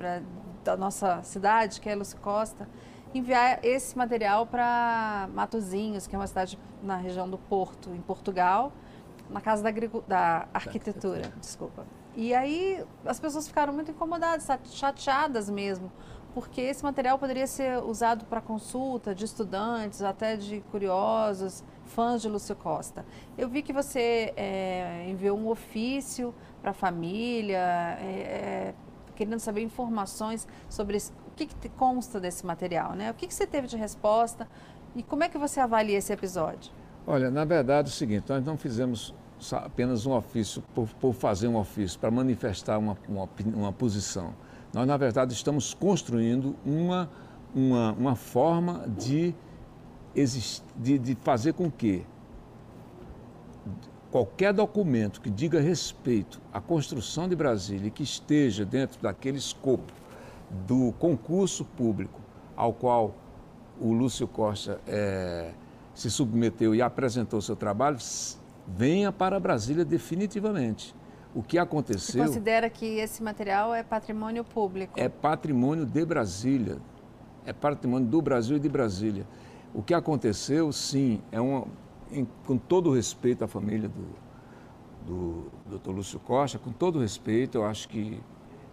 da 0.64 0.78
nossa 0.78 1.22
cidade, 1.24 1.78
que 1.78 1.90
é 1.90 1.94
Lúcio 1.94 2.16
Costa 2.20 2.66
enviar 3.14 3.59
esse 3.64 3.96
material 3.96 4.46
para 4.46 5.29
Matozinhos, 5.35 6.07
que 6.07 6.14
é 6.14 6.18
uma 6.18 6.27
cidade 6.27 6.59
na 6.83 6.96
região 6.96 7.29
do 7.29 7.38
Porto, 7.38 7.90
em 7.90 8.01
Portugal, 8.01 8.73
na 9.29 9.40
Casa 9.40 9.62
da, 9.62 9.70
da 10.07 10.49
Arquitetura, 10.53 11.33
desculpa. 11.40 11.87
E 12.16 12.35
aí 12.35 12.85
as 13.05 13.20
pessoas 13.20 13.46
ficaram 13.46 13.73
muito 13.73 13.90
incomodadas, 13.90 14.46
chateadas 14.73 15.49
mesmo, 15.49 15.90
porque 16.35 16.61
esse 16.61 16.83
material 16.83 17.18
poderia 17.18 17.46
ser 17.46 17.83
usado 17.83 18.25
para 18.25 18.40
consulta 18.40 19.14
de 19.14 19.25
estudantes, 19.25 20.03
até 20.03 20.37
de 20.37 20.61
curiosos, 20.70 21.64
fãs 21.85 22.23
de 22.23 22.29
Lúcio 22.29 22.55
Costa. 22.55 23.05
Eu 23.37 23.49
vi 23.49 23.62
que 23.62 23.73
você 23.73 24.33
é, 24.37 25.07
enviou 25.09 25.38
um 25.38 25.49
ofício 25.49 26.35
para 26.61 26.70
a 26.70 26.75
família, 26.75 27.59
é, 28.01 28.75
querendo 29.20 29.38
saber 29.38 29.62
informações 29.62 30.49
sobre 30.68 30.96
esse, 30.96 31.12
o 31.33 31.37
que, 31.37 31.47
que, 31.47 31.69
consta 31.69 32.21
desse 32.21 32.45
material, 32.45 32.95
né? 32.95 33.11
O 33.11 33.14
que, 33.14 33.27
que 33.27 33.35
você 33.35 33.47
teve 33.47 33.66
de 33.66 33.77
resposta 33.77 34.49
e 34.95 35.03
como 35.03 35.25
é 35.25 35.29
que 35.29 35.38
você 35.38 35.61
avalia 35.61 35.99
esse 35.99 36.12
episódio? 36.12 36.73
Olha, 37.07 37.31
na 37.31 37.45
verdade 37.45 37.88
é 37.88 37.90
o 37.90 37.95
seguinte, 37.95 38.25
nós 38.29 38.45
não 38.45 38.57
fizemos 38.57 39.14
apenas 39.53 40.05
um 40.05 40.12
ofício 40.12 40.62
por, 40.75 40.88
por 41.01 41.14
fazer 41.14 41.49
um 41.49 41.57
ofício, 41.57 41.99
para 41.99 42.11
manifestar 42.11 42.79
uma, 42.79 42.97
uma, 43.09 43.29
uma, 43.55 43.73
posição. 43.73 44.35
Nós, 44.73 44.87
na 44.87 44.97
verdade, 44.97 45.33
estamos 45.33 45.73
construindo 45.73 46.55
uma, 46.64 47.11
uma, 47.55 47.93
uma 47.93 48.16
forma 48.16 48.87
de, 48.88 49.35
de, 50.77 50.99
de 50.99 51.14
fazer 51.23 51.55
com 51.55 51.71
que 51.71 52.05
qualquer 54.11 54.53
documento 54.53 55.21
que 55.21 55.31
diga 55.31 55.61
respeito 55.61 56.40
à 56.53 56.61
construção 56.61 57.29
de 57.29 57.37
Brasília 57.37 57.88
e 57.88 57.90
que 57.90 58.03
esteja 58.03 58.64
dentro 58.64 59.01
daquele 59.01 59.38
escopo 59.38 59.93
do 60.51 60.93
concurso 60.99 61.65
público 61.65 62.21
ao 62.57 62.73
qual 62.73 63.15
o 63.81 63.93
Lúcio 63.93 64.27
Costa 64.27 64.81
é, 64.87 65.53
se 65.95 66.11
submeteu 66.11 66.75
e 66.75 66.83
apresentou 66.83 67.41
seu 67.41 67.57
trabalho, 67.57 67.97
venha 68.67 69.11
para 69.11 69.41
Brasília 69.41 69.85
definitivamente. 69.85 70.95
O 71.35 71.43
que 71.43 71.59
aconteceu. 71.59 72.23
Você 72.23 72.29
considera 72.29 72.69
que 72.69 72.99
esse 72.99 73.23
material 73.23 73.73
é 73.73 73.83
patrimônio 73.83 74.45
público? 74.45 74.99
É 74.99 75.09
patrimônio 75.09 75.87
de 75.87 76.05
Brasília. 76.05 76.79
É 77.47 77.53
patrimônio 77.53 78.07
do 78.07 78.21
Brasil 78.21 78.57
e 78.57 78.61
de 78.61 78.69
Brasília. 78.69 79.27
O 79.73 79.83
que 79.83 79.95
aconteceu, 79.95 80.73
sim, 80.73 81.23
é 81.31 81.41
uma, 81.41 81.67
em, 82.11 82.27
com 82.45 82.59
todo 82.59 82.91
o 82.91 82.95
respeito 82.95 83.45
à 83.45 83.49
família 83.49 83.89
do, 85.07 85.51
do 85.67 85.79
Dr. 85.79 85.91
Lúcio 85.91 86.19
Costa, 86.19 86.59
com 86.59 86.73
todo 86.73 86.97
o 86.97 87.01
respeito, 87.01 87.59
eu 87.59 87.65
acho 87.65 87.89
que 87.89 88.21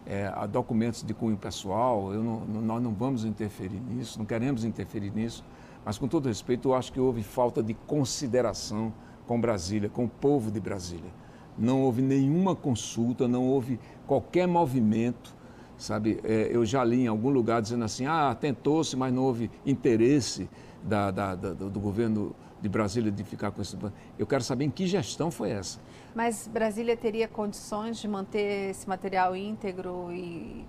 é, 0.08 0.32
há 0.34 0.46
documentos 0.46 1.04
de 1.04 1.14
cunho 1.14 1.36
pessoal, 1.36 2.12
não, 2.14 2.40
nós 2.62 2.82
não 2.82 2.94
vamos 2.94 3.26
interferir 3.26 3.82
nisso, 3.82 4.18
não 4.18 4.26
queremos 4.26 4.64
interferir 4.64 5.12
nisso, 5.14 5.44
mas 5.84 5.98
com 5.98 6.08
todo 6.08 6.28
respeito, 6.28 6.70
eu 6.70 6.76
acho 6.76 6.94
que 6.94 7.00
houve 7.00 7.22
falta 7.22 7.62
de 7.62 7.74
consideração 7.74 8.94
com 9.28 9.40
Brasília, 9.40 9.90
com 9.90 10.06
o 10.06 10.10
povo 10.10 10.50
de 10.50 10.62
Brasília. 10.62 11.12
Não 11.58 11.82
houve 11.82 12.02
nenhuma 12.02 12.56
consulta, 12.56 13.28
não 13.28 13.46
houve 13.46 13.80
qualquer 14.06 14.48
movimento, 14.48 15.36
sabe? 15.78 16.20
É, 16.24 16.50
eu 16.52 16.66
já 16.66 16.84
li 16.84 17.02
em 17.02 17.08
algum 17.08 17.30
lugar 17.30 17.62
dizendo 17.62 17.84
assim, 17.84 18.06
ah, 18.06 18.36
tentou-se, 18.40 18.96
mas 18.96 19.14
não 19.14 19.24
houve 19.24 19.52
interesse 19.66 20.50
da, 20.84 21.12
da, 21.12 21.36
da, 21.36 21.54
do 21.54 21.80
governo 21.80 22.34
de 22.62 22.70
Brasília 22.70 23.12
de 23.12 23.24
ficar 23.24 23.52
com 23.52 23.62
esse... 23.62 23.78
Eu 24.18 24.26
quero 24.26 24.44
saber 24.44 24.66
em 24.66 24.70
que 24.70 24.88
gestão 24.88 25.30
foi 25.30 25.52
essa. 25.52 25.80
Mas 26.16 26.48
Brasília 26.48 26.98
teria 26.98 27.28
condições 27.28 27.98
de 27.98 28.08
manter 28.08 28.72
esse 28.72 28.88
material 28.88 29.36
íntegro 29.36 30.12
e 30.12 30.66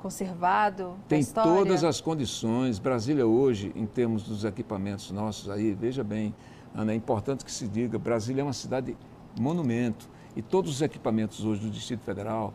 conservado? 0.00 0.96
Tem 1.08 1.24
todas 1.24 1.84
as 1.84 2.00
condições. 2.00 2.78
Brasília 2.78 3.26
hoje, 3.26 3.72
em 3.76 3.86
termos 3.86 4.24
dos 4.24 4.44
equipamentos 4.44 5.10
nossos 5.10 5.48
aí, 5.48 5.74
veja 5.74 6.02
bem, 6.02 6.34
Ana, 6.74 6.92
é 6.92 6.94
importante 6.94 7.44
que 7.44 7.52
se 7.52 7.68
diga, 7.68 7.98
Brasília 7.98 8.40
é 8.40 8.44
uma 8.44 8.52
cidade 8.52 8.96
monumento 9.38 10.08
e 10.34 10.42
todos 10.42 10.70
os 10.70 10.82
equipamentos 10.82 11.44
hoje 11.44 11.60
do 11.60 11.70
Distrito 11.70 12.02
Federal, 12.02 12.52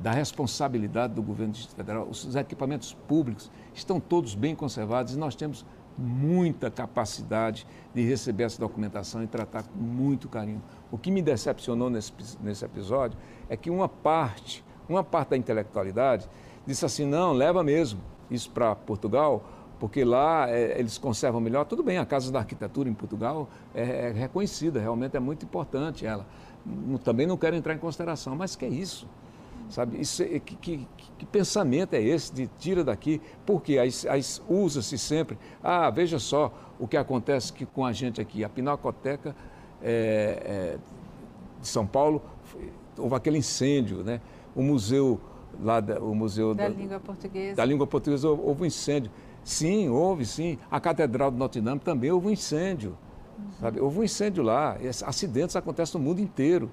da 0.00 0.12
responsabilidade 0.12 1.14
do 1.14 1.22
governo 1.22 1.52
do 1.52 1.56
Distrito 1.56 1.76
Federal, 1.76 2.08
os 2.08 2.34
equipamentos 2.34 2.94
públicos 3.06 3.50
estão 3.74 4.00
todos 4.00 4.34
bem 4.34 4.54
conservados 4.54 5.14
e 5.14 5.18
nós 5.18 5.34
temos 5.34 5.64
muita 6.00 6.70
capacidade 6.70 7.66
de 7.94 8.02
receber 8.02 8.44
essa 8.44 8.58
documentação 8.58 9.22
e 9.22 9.26
tratar 9.26 9.64
com 9.64 9.78
muito 9.78 10.28
carinho. 10.28 10.62
O 10.90 10.96
que 10.96 11.10
me 11.10 11.20
decepcionou 11.20 11.90
nesse, 11.90 12.12
nesse 12.40 12.64
episódio 12.64 13.18
é 13.48 13.56
que 13.56 13.68
uma 13.68 13.88
parte, 13.88 14.64
uma 14.88 15.04
parte 15.04 15.30
da 15.30 15.36
intelectualidade 15.36 16.26
disse 16.66 16.84
assim, 16.86 17.04
não, 17.04 17.32
leva 17.32 17.62
mesmo 17.62 18.00
isso 18.30 18.50
para 18.50 18.74
Portugal, 18.74 19.44
porque 19.78 20.04
lá 20.04 20.48
é, 20.48 20.78
eles 20.78 20.96
conservam 20.96 21.40
melhor. 21.40 21.64
Tudo 21.64 21.82
bem, 21.82 21.98
a 21.98 22.06
Casa 22.06 22.32
da 22.32 22.38
Arquitetura 22.38 22.88
em 22.88 22.94
Portugal 22.94 23.48
é, 23.74 24.08
é 24.08 24.12
reconhecida, 24.12 24.80
realmente 24.80 25.16
é 25.16 25.20
muito 25.20 25.44
importante 25.44 26.06
ela. 26.06 26.26
Também 27.04 27.26
não 27.26 27.36
quero 27.36 27.56
entrar 27.56 27.74
em 27.74 27.78
consideração, 27.78 28.36
mas 28.36 28.56
que 28.56 28.64
é 28.64 28.68
isso? 28.68 29.06
Sabe, 29.70 30.00
isso, 30.00 30.22
é, 30.24 30.40
que, 30.40 30.56
que, 30.56 30.88
que, 31.16 31.26
pensamento 31.26 31.94
é 31.94 32.02
esse 32.02 32.34
de 32.34 32.48
tira 32.58 32.82
daqui? 32.82 33.22
Porque 33.46 33.78
usa-se 34.48 34.98
sempre, 34.98 35.38
ah, 35.62 35.88
veja 35.90 36.18
só 36.18 36.52
o 36.78 36.88
que 36.88 36.96
acontece 36.96 37.52
que 37.52 37.64
com 37.64 37.84
a 37.84 37.92
gente 37.92 38.20
aqui, 38.20 38.42
a 38.42 38.48
Pinacoteca 38.48 39.34
é, 39.80 40.42
é, 40.44 40.78
de 41.60 41.68
São 41.68 41.86
Paulo, 41.86 42.20
houve 42.98 43.14
aquele 43.14 43.38
incêndio, 43.38 44.02
né? 44.02 44.20
O 44.56 44.62
museu 44.62 45.20
lá, 45.62 45.78
da, 45.78 46.00
o 46.00 46.14
museu 46.16 46.52
da, 46.52 46.64
da 46.64 46.74
língua 46.74 46.98
portuguesa, 46.98 47.56
da 47.56 47.64
língua 47.64 47.86
portuguesa 47.86 48.28
houve 48.28 48.62
um 48.64 48.66
incêndio. 48.66 49.12
Sim, 49.44 49.88
houve, 49.88 50.26
sim. 50.26 50.58
A 50.68 50.80
Catedral 50.80 51.30
de 51.30 51.38
Notre 51.38 51.60
Dame 51.60 51.80
também 51.80 52.10
houve 52.10 52.26
um 52.26 52.30
incêndio. 52.30 52.98
Uhum. 53.38 53.52
Sabe? 53.60 53.80
Houve 53.80 54.00
um 54.00 54.04
incêndio 54.04 54.42
lá. 54.42 54.76
acidentes 55.06 55.54
acontecem 55.54 55.98
no 55.98 56.04
mundo 56.04 56.20
inteiro. 56.20 56.70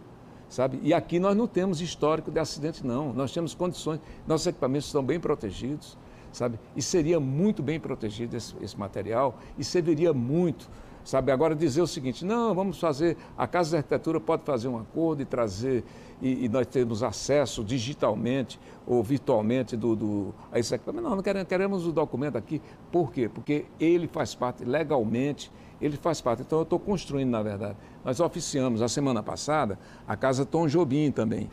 Sabe? 0.50 0.80
E 0.82 0.94
aqui 0.94 1.20
nós 1.20 1.36
não 1.36 1.48
temos 1.48 1.82
histórico 1.82 2.32
de 2.32 2.40
acidente, 2.40 2.86
não. 2.86 3.12
Nós 3.14 3.32
temos 3.34 3.54
condições, 3.54 4.00
nossos 4.26 4.48
equipamentos 4.48 4.88
estão 4.88 5.04
bem 5.04 5.20
protegidos. 5.20 5.98
Sabe? 6.32 6.60
E 6.76 6.82
seria 6.82 7.20
muito 7.20 7.64
bem 7.64 7.80
protegido 7.80 8.36
esse, 8.36 8.54
esse 8.62 8.78
material 8.78 9.40
e 9.58 9.64
serviria 9.64 10.14
muito 10.14 10.70
sabe? 11.08 11.32
Agora 11.32 11.56
dizer 11.56 11.82
o 11.82 11.88
seguinte, 11.88 12.26
não, 12.26 12.54
vamos 12.54 12.80
fazer, 12.80 13.16
a 13.38 13.48
Casa 13.48 13.70
de 13.72 13.78
Arquitetura 13.78 14.20
pode 14.20 14.44
fazer 14.44 14.68
um 14.68 14.78
acordo 14.78 15.22
e 15.22 15.26
trazer, 15.26 15.86
e, 16.22 16.46
e 16.46 16.50
nós 16.50 16.68
temos 16.68 17.02
acesso 17.02 17.64
digitalmente 17.64 18.60
ou 18.86 19.02
virtualmente 19.02 19.78
do, 19.78 19.96
do, 19.96 20.36
a 20.52 20.60
esse 20.60 20.76
equipamento. 20.76 21.08
Não, 21.08 21.16
não 21.16 21.24
queremos, 21.24 21.48
queremos 21.48 21.88
o 21.88 21.94
documento 21.94 22.38
aqui. 22.38 22.62
Por 22.92 23.14
quê? 23.14 23.30
Porque 23.30 23.66
ele 23.80 24.06
faz 24.08 24.36
parte 24.36 24.66
legalmente, 24.66 25.50
ele 25.80 25.96
faz 25.96 26.20
parte. 26.20 26.42
Então 26.42 26.60
eu 26.60 26.64
estou 26.64 26.80
construindo, 26.80 27.30
na 27.30 27.42
verdade. 27.42 27.78
Nós 28.04 28.20
oficiamos 28.20 28.82
a 28.82 28.90
semana 28.90 29.24
passada 29.24 29.80
a 30.06 30.18
Casa 30.18 30.46
Tom 30.46 30.68
Jobim 30.68 31.10
também 31.10 31.50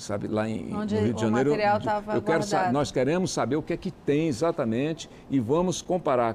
sabe, 0.00 0.28
lá 0.28 0.48
em, 0.48 0.74
Onde 0.74 0.94
no 0.94 1.00
Rio 1.02 1.14
de 1.14 1.20
Janeiro. 1.20 1.50
O 1.50 1.52
material 1.52 1.78
estava 1.78 2.14
eu 2.14 2.22
quero 2.22 2.72
Nós 2.72 2.90
queremos 2.90 3.30
saber 3.30 3.56
o 3.56 3.62
que 3.62 3.72
é 3.72 3.76
que 3.76 3.90
tem 3.90 4.28
exatamente 4.28 5.08
e 5.30 5.38
vamos 5.38 5.82
comparar 5.82 6.34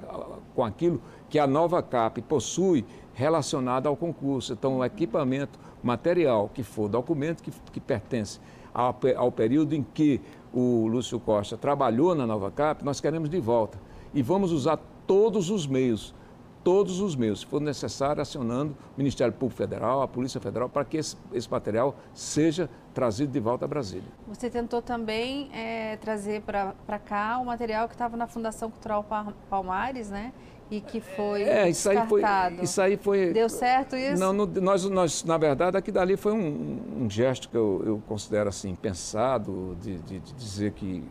com 0.53 0.63
aquilo 0.63 1.01
que 1.35 1.39
a 1.39 1.45
nova 1.45 1.83
CAP 1.83 2.21
possui 2.21 2.85
relacionado 3.13 3.87
ao 3.87 3.97
concurso. 3.97 4.53
Então, 4.53 4.77
o 4.77 4.85
equipamento, 4.85 5.59
material 5.83 6.49
que 6.53 6.63
for, 6.63 6.87
documento 6.87 7.43
que, 7.43 7.51
que 7.73 7.79
pertence 7.81 8.39
ao, 8.73 8.97
ao 9.17 9.29
período 9.33 9.75
em 9.75 9.83
que 9.83 10.21
o 10.53 10.87
Lúcio 10.87 11.19
Costa 11.19 11.57
trabalhou 11.57 12.15
na 12.15 12.25
nova 12.25 12.49
CAP, 12.49 12.85
nós 12.85 13.01
queremos 13.01 13.29
de 13.29 13.37
volta. 13.41 13.77
E 14.13 14.21
vamos 14.21 14.53
usar 14.53 14.79
todos 15.05 15.49
os 15.49 15.67
meios, 15.67 16.15
todos 16.63 17.01
os 17.01 17.17
meios, 17.17 17.41
se 17.41 17.45
for 17.47 17.59
necessário, 17.59 18.21
acionando 18.21 18.71
o 18.71 18.97
Ministério 18.97 19.33
Público 19.33 19.57
Federal, 19.57 20.01
a 20.01 20.07
Polícia 20.07 20.39
Federal, 20.39 20.69
para 20.69 20.85
que 20.85 20.95
esse, 20.95 21.17
esse 21.33 21.51
material 21.51 21.97
seja 22.13 22.69
trazido 22.93 23.33
de 23.33 23.41
volta 23.41 23.65
a 23.65 23.67
Brasília. 23.67 24.07
Você 24.25 24.49
tentou 24.49 24.81
também 24.81 25.49
é, 25.53 25.97
trazer 25.97 26.43
para 26.43 26.97
cá 26.99 27.39
o 27.39 27.45
material 27.45 27.89
que 27.89 27.93
estava 27.93 28.15
na 28.15 28.25
Fundação 28.25 28.71
Cultural 28.71 29.05
Palmares, 29.49 30.09
né? 30.09 30.31
E 30.69 30.81
que 30.81 30.99
foi 30.99 31.43
é, 31.43 31.69
isso 31.69 31.89
aí 31.89 32.07
foi, 32.07 32.21
isso 32.61 32.81
aí 32.81 32.97
foi 32.97 33.31
deu 33.31 33.47
certo 33.47 33.95
isso? 33.95 34.19
Não, 34.19 34.33
nós, 34.33 34.85
nós 34.85 35.23
na 35.23 35.37
verdade 35.37 35.77
aqui 35.77 35.91
dali 35.91 36.17
foi 36.17 36.33
um, 36.33 37.03
um 37.03 37.09
gesto 37.09 37.49
que 37.49 37.55
eu, 37.55 37.83
eu, 37.85 38.01
considero 38.07 38.49
assim 38.49 38.73
pensado 38.73 39.77
de, 39.79 39.97
de, 39.99 40.19
de 40.19 40.33
dizer 40.33 40.71
que 40.71 41.03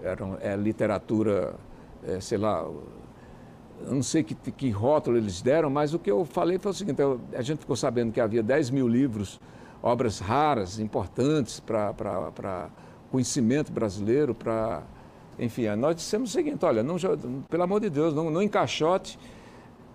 era 0.00 0.24
é, 0.40 0.54
literatura 0.56 1.54
é, 2.06 2.20
sei 2.20 2.38
lá 2.38 2.60
eu 2.60 3.94
não 3.94 4.02
sei 4.02 4.22
que, 4.22 4.34
que 4.34 4.70
rótulo 4.70 5.16
eles 5.16 5.42
deram 5.42 5.70
mas 5.70 5.92
o 5.92 5.98
que 5.98 6.10
eu 6.10 6.24
falei 6.24 6.58
foi 6.58 6.70
o 6.70 6.74
seguinte 6.74 7.00
eu, 7.02 7.20
a 7.34 7.42
gente 7.42 7.58
ficou 7.58 7.74
sabendo 7.74 8.12
que 8.12 8.20
havia 8.20 8.44
10 8.44 8.70
mil 8.70 8.86
livros 8.86 9.40
obras 9.82 10.20
raras 10.20 10.78
importantes 10.78 11.58
para 11.58 12.70
conhecimento 13.10 13.72
brasileiro 13.72 14.36
para 14.36 14.84
enfim, 15.40 15.66
nós 15.74 15.96
dissemos 15.96 16.28
o 16.28 16.32
seguinte, 16.32 16.62
olha, 16.66 16.82
não, 16.82 16.96
pelo 17.48 17.62
amor 17.62 17.80
de 17.80 17.88
Deus, 17.88 18.14
não, 18.14 18.30
não 18.30 18.42
encaixote, 18.42 19.18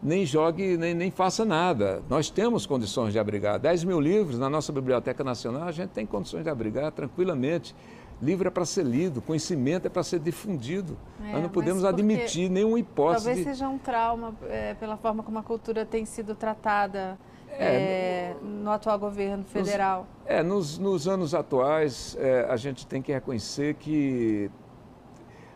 nem 0.02 0.26
jogue, 0.26 0.76
nem, 0.76 0.94
nem 0.96 1.12
faça 1.12 1.46
nada. 1.46 2.02
Nós 2.10 2.32
temos 2.32 2.66
condições 2.66 3.14
de 3.14 3.20
abrigar. 3.20 3.60
10 3.60 3.84
mil 3.84 4.02
livros 4.02 4.40
na 4.40 4.50
nossa 4.50 4.74
Biblioteca 4.74 5.24
Nacional, 5.24 5.68
a 5.68 5.72
gente 5.72 5.92
tem 5.92 6.06
condições 6.06 6.44
de 6.44 6.50
abrigar 6.50 6.92
tranquilamente. 6.92 7.76
Livro 8.22 8.48
é 8.48 8.52
para 8.52 8.66
ser 8.66 8.86
lido, 8.86 9.22
conhecimento 9.22 9.86
é 9.86 9.90
para 9.90 10.02
ser 10.02 10.20
difundido. 10.20 10.98
É, 11.24 11.34
Nós 11.34 11.44
não 11.44 11.50
podemos 11.50 11.84
admitir 11.86 12.50
nenhuma 12.50 12.80
hipótese. 12.80 13.26
Talvez 13.26 13.46
seja 13.46 13.70
um 13.70 13.78
trauma 13.78 14.34
é, 14.50 14.74
pela 14.74 14.98
forma 14.98 15.22
como 15.22 15.38
a 15.38 15.44
cultura 15.44 15.86
tem 15.86 16.06
sido 16.06 16.34
tratada 16.34 17.20
é, 17.50 17.66
é, 17.66 18.36
no 18.42 18.72
atual 18.72 18.98
governo 18.98 19.44
federal? 19.44 20.08
Nos, 20.24 20.26
é, 20.26 20.44
nos, 20.44 20.78
nos 20.78 21.08
anos 21.08 21.36
atuais, 21.36 22.16
é, 22.20 22.48
a 22.50 22.56
gente 22.56 22.88
tem 22.88 23.02
que 23.02 23.12
reconhecer 23.12 23.76
que 23.76 24.50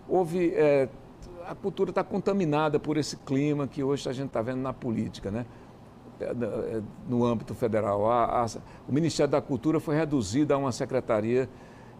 houve. 0.10 0.54
É, 0.56 0.90
a 1.46 1.56
cultura 1.56 1.90
está 1.90 2.04
contaminada 2.04 2.80
por 2.80 2.96
esse 2.98 3.18
clima 3.18 3.68
que 3.68 3.84
hoje 3.84 4.08
a 4.08 4.14
gente 4.14 4.28
está 4.28 4.42
vendo 4.42 4.62
na 4.62 4.72
política, 4.72 5.32
né? 5.32 5.46
É, 6.20 6.26
é, 6.26 6.82
no 7.08 7.26
âmbito 7.26 7.56
federal. 7.56 8.10
A, 8.12 8.44
a, 8.44 8.46
o 8.88 8.92
Ministério 8.94 9.32
da 9.32 9.42
Cultura 9.42 9.80
foi 9.80 9.96
reduzido 9.96 10.54
a 10.54 10.58
uma 10.58 10.72
secretaria 10.72 11.50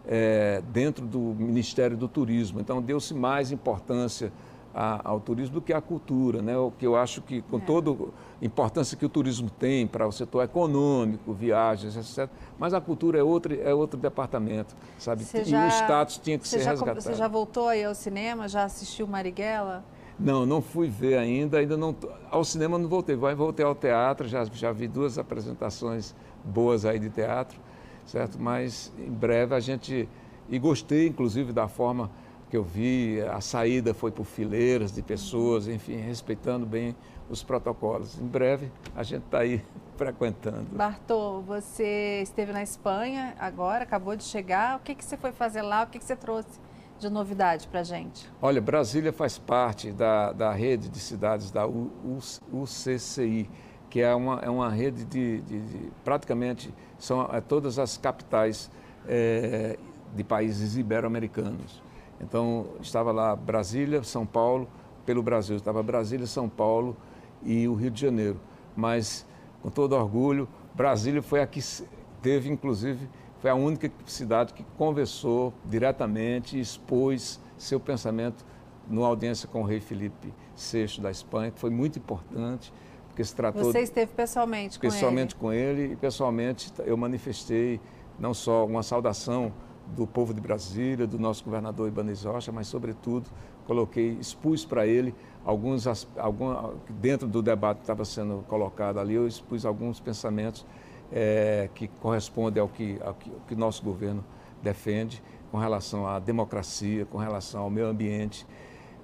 é, 0.06 0.62
dentro 0.72 1.06
do 1.06 1.18
Ministério 1.18 1.96
do 1.96 2.06
Turismo. 2.06 2.60
Então, 2.60 2.82
deu-se 2.82 3.14
mais 3.14 3.50
importância 3.50 4.32
a, 4.74 5.08
ao 5.08 5.20
turismo 5.20 5.54
do 5.54 5.60
que 5.60 5.72
à 5.72 5.80
cultura, 5.80 6.40
né? 6.40 6.56
O 6.56 6.70
que 6.70 6.86
eu 6.86 6.96
acho 6.96 7.20
que, 7.22 7.42
com 7.42 7.58
é. 7.58 7.60
toda 7.60 7.90
a 7.90 8.44
importância 8.44 8.96
que 8.96 9.04
o 9.04 9.08
turismo 9.08 9.50
tem 9.50 9.86
para 9.86 10.06
o 10.06 10.12
setor 10.12 10.42
econômico, 10.42 11.32
viagens, 11.32 11.96
etc., 11.96 12.28
mas 12.58 12.72
a 12.72 12.80
cultura 12.80 13.18
é 13.18 13.22
outro, 13.22 13.54
é 13.60 13.74
outro 13.74 13.98
departamento, 13.98 14.74
sabe? 14.98 15.24
E 15.34 15.54
o 15.54 15.68
status 15.68 16.18
tinha 16.18 16.38
que 16.38 16.46
ser 16.46 16.60
já, 16.60 16.70
resgatado. 16.70 17.00
Você 17.00 17.14
já 17.14 17.28
voltou 17.28 17.68
aí 17.68 17.84
ao 17.84 17.94
cinema? 17.94 18.48
Já 18.48 18.64
assistiu 18.64 19.06
Marighella? 19.06 19.84
Não, 20.18 20.44
não 20.44 20.60
fui 20.60 20.88
ver 20.88 21.16
ainda, 21.16 21.58
ainda 21.58 21.76
não. 21.76 21.96
Ao 22.30 22.44
cinema 22.44 22.78
não 22.78 22.88
voltei, 22.88 23.16
voltei 23.16 23.64
ao 23.64 23.74
teatro, 23.74 24.28
já, 24.28 24.44
já 24.44 24.70
vi 24.70 24.86
duas 24.86 25.18
apresentações 25.18 26.14
boas 26.44 26.84
aí 26.84 26.98
de 26.98 27.08
teatro, 27.08 27.58
certo? 28.04 28.38
Mas 28.38 28.92
em 28.98 29.10
breve 29.10 29.54
a 29.54 29.60
gente. 29.60 30.08
E 30.48 30.58
gostei, 30.58 31.06
inclusive, 31.06 31.52
da 31.52 31.68
forma 31.68 32.10
que 32.50 32.56
eu 32.56 32.64
vi, 32.64 33.20
a 33.22 33.40
saída 33.40 33.94
foi 33.94 34.10
por 34.10 34.24
fileiras 34.24 34.92
de 34.92 35.02
pessoas, 35.02 35.68
enfim, 35.68 35.96
respeitando 35.96 36.66
bem 36.66 36.96
os 37.30 37.44
protocolos. 37.44 38.18
Em 38.18 38.26
breve 38.26 38.72
a 38.94 39.04
gente 39.04 39.24
está 39.24 39.38
aí 39.38 39.64
frequentando. 39.96 40.66
Bartô, 40.72 41.40
você 41.42 42.20
esteve 42.22 42.52
na 42.52 42.62
Espanha 42.62 43.34
agora, 43.38 43.84
acabou 43.84 44.16
de 44.16 44.24
chegar. 44.24 44.76
O 44.76 44.80
que, 44.80 44.94
que 44.94 45.04
você 45.04 45.16
foi 45.16 45.30
fazer 45.30 45.62
lá? 45.62 45.84
O 45.84 45.86
que, 45.86 45.98
que 46.00 46.04
você 46.04 46.16
trouxe 46.16 46.58
de 46.98 47.08
novidade 47.08 47.68
para 47.68 47.80
a 47.80 47.84
gente? 47.84 48.28
Olha, 48.42 48.60
Brasília 48.60 49.12
faz 49.12 49.38
parte 49.38 49.92
da, 49.92 50.32
da 50.32 50.52
rede 50.52 50.88
de 50.88 50.98
cidades 50.98 51.50
da 51.50 51.66
UCCI, 51.66 53.48
que 53.88 54.00
é 54.00 54.14
uma, 54.14 54.40
é 54.40 54.50
uma 54.50 54.68
rede 54.68 55.04
de, 55.04 55.40
de, 55.42 55.60
de 55.60 55.92
praticamente 56.04 56.74
são 56.98 57.28
é, 57.32 57.40
todas 57.40 57.78
as 57.78 57.96
capitais 57.96 58.70
é, 59.06 59.78
de 60.14 60.24
países 60.24 60.76
ibero-americanos. 60.76 61.80
Então, 62.20 62.66
estava 62.80 63.12
lá 63.12 63.34
Brasília, 63.34 64.02
São 64.02 64.26
Paulo, 64.26 64.68
pelo 65.06 65.22
Brasil, 65.22 65.56
estava 65.56 65.82
Brasília, 65.82 66.26
São 66.26 66.48
Paulo 66.48 66.96
e 67.42 67.66
o 67.66 67.74
Rio 67.74 67.90
de 67.90 68.00
Janeiro. 68.00 68.38
Mas, 68.76 69.26
com 69.62 69.70
todo 69.70 69.94
orgulho, 69.94 70.48
Brasília 70.74 71.22
foi 71.22 71.40
a 71.40 71.46
que 71.46 71.60
teve, 72.20 72.50
inclusive, 72.50 73.08
foi 73.40 73.50
a 73.50 73.54
única 73.54 73.90
cidade 74.06 74.52
que 74.52 74.64
conversou 74.76 75.52
diretamente 75.64 76.58
e 76.58 76.60
expôs 76.60 77.40
seu 77.56 77.80
pensamento 77.80 78.44
numa 78.88 79.06
audiência 79.06 79.48
com 79.48 79.62
o 79.62 79.64
rei 79.64 79.80
Felipe 79.80 80.32
VI 80.56 81.00
da 81.00 81.10
Espanha, 81.10 81.50
que 81.50 81.58
foi 81.58 81.70
muito 81.70 81.98
importante, 81.98 82.72
porque 83.08 83.24
se 83.24 83.34
tratou... 83.34 83.64
Você 83.64 83.80
esteve 83.80 84.12
pessoalmente 84.12 84.78
com 84.78 84.82
pessoalmente 84.82 85.34
ele? 85.34 85.36
Pessoalmente 85.36 85.36
com 85.36 85.52
ele 85.52 85.92
e 85.92 85.96
pessoalmente 85.96 86.72
eu 86.84 86.96
manifestei 86.96 87.80
não 88.18 88.34
só 88.34 88.66
uma 88.66 88.82
saudação 88.82 89.52
do 89.96 90.06
povo 90.06 90.32
de 90.32 90.40
Brasília, 90.40 91.06
do 91.06 91.18
nosso 91.18 91.44
governador 91.44 91.88
Ibanez 91.88 92.24
Rocha, 92.24 92.50
mas, 92.52 92.66
sobretudo, 92.66 93.28
coloquei, 93.66 94.16
expus 94.20 94.64
para 94.64 94.86
ele 94.86 95.14
alguns, 95.44 95.86
algum, 96.16 96.74
dentro 97.00 97.26
do 97.26 97.42
debate 97.42 97.78
que 97.78 97.82
estava 97.82 98.04
sendo 98.04 98.44
colocado 98.48 98.98
ali, 98.98 99.14
eu 99.14 99.26
expus 99.26 99.64
alguns 99.64 100.00
pensamentos 100.00 100.66
é, 101.12 101.68
que 101.74 101.88
correspondem 101.88 102.60
ao 102.60 102.68
que, 102.68 102.98
ao 103.04 103.14
que, 103.14 103.30
ao 103.30 103.40
que 103.40 103.54
nosso 103.54 103.82
governo 103.82 104.24
defende 104.62 105.22
com 105.50 105.58
relação 105.58 106.06
à 106.06 106.18
democracia, 106.18 107.04
com 107.06 107.18
relação 107.18 107.62
ao 107.62 107.70
meio 107.70 107.88
ambiente, 107.88 108.46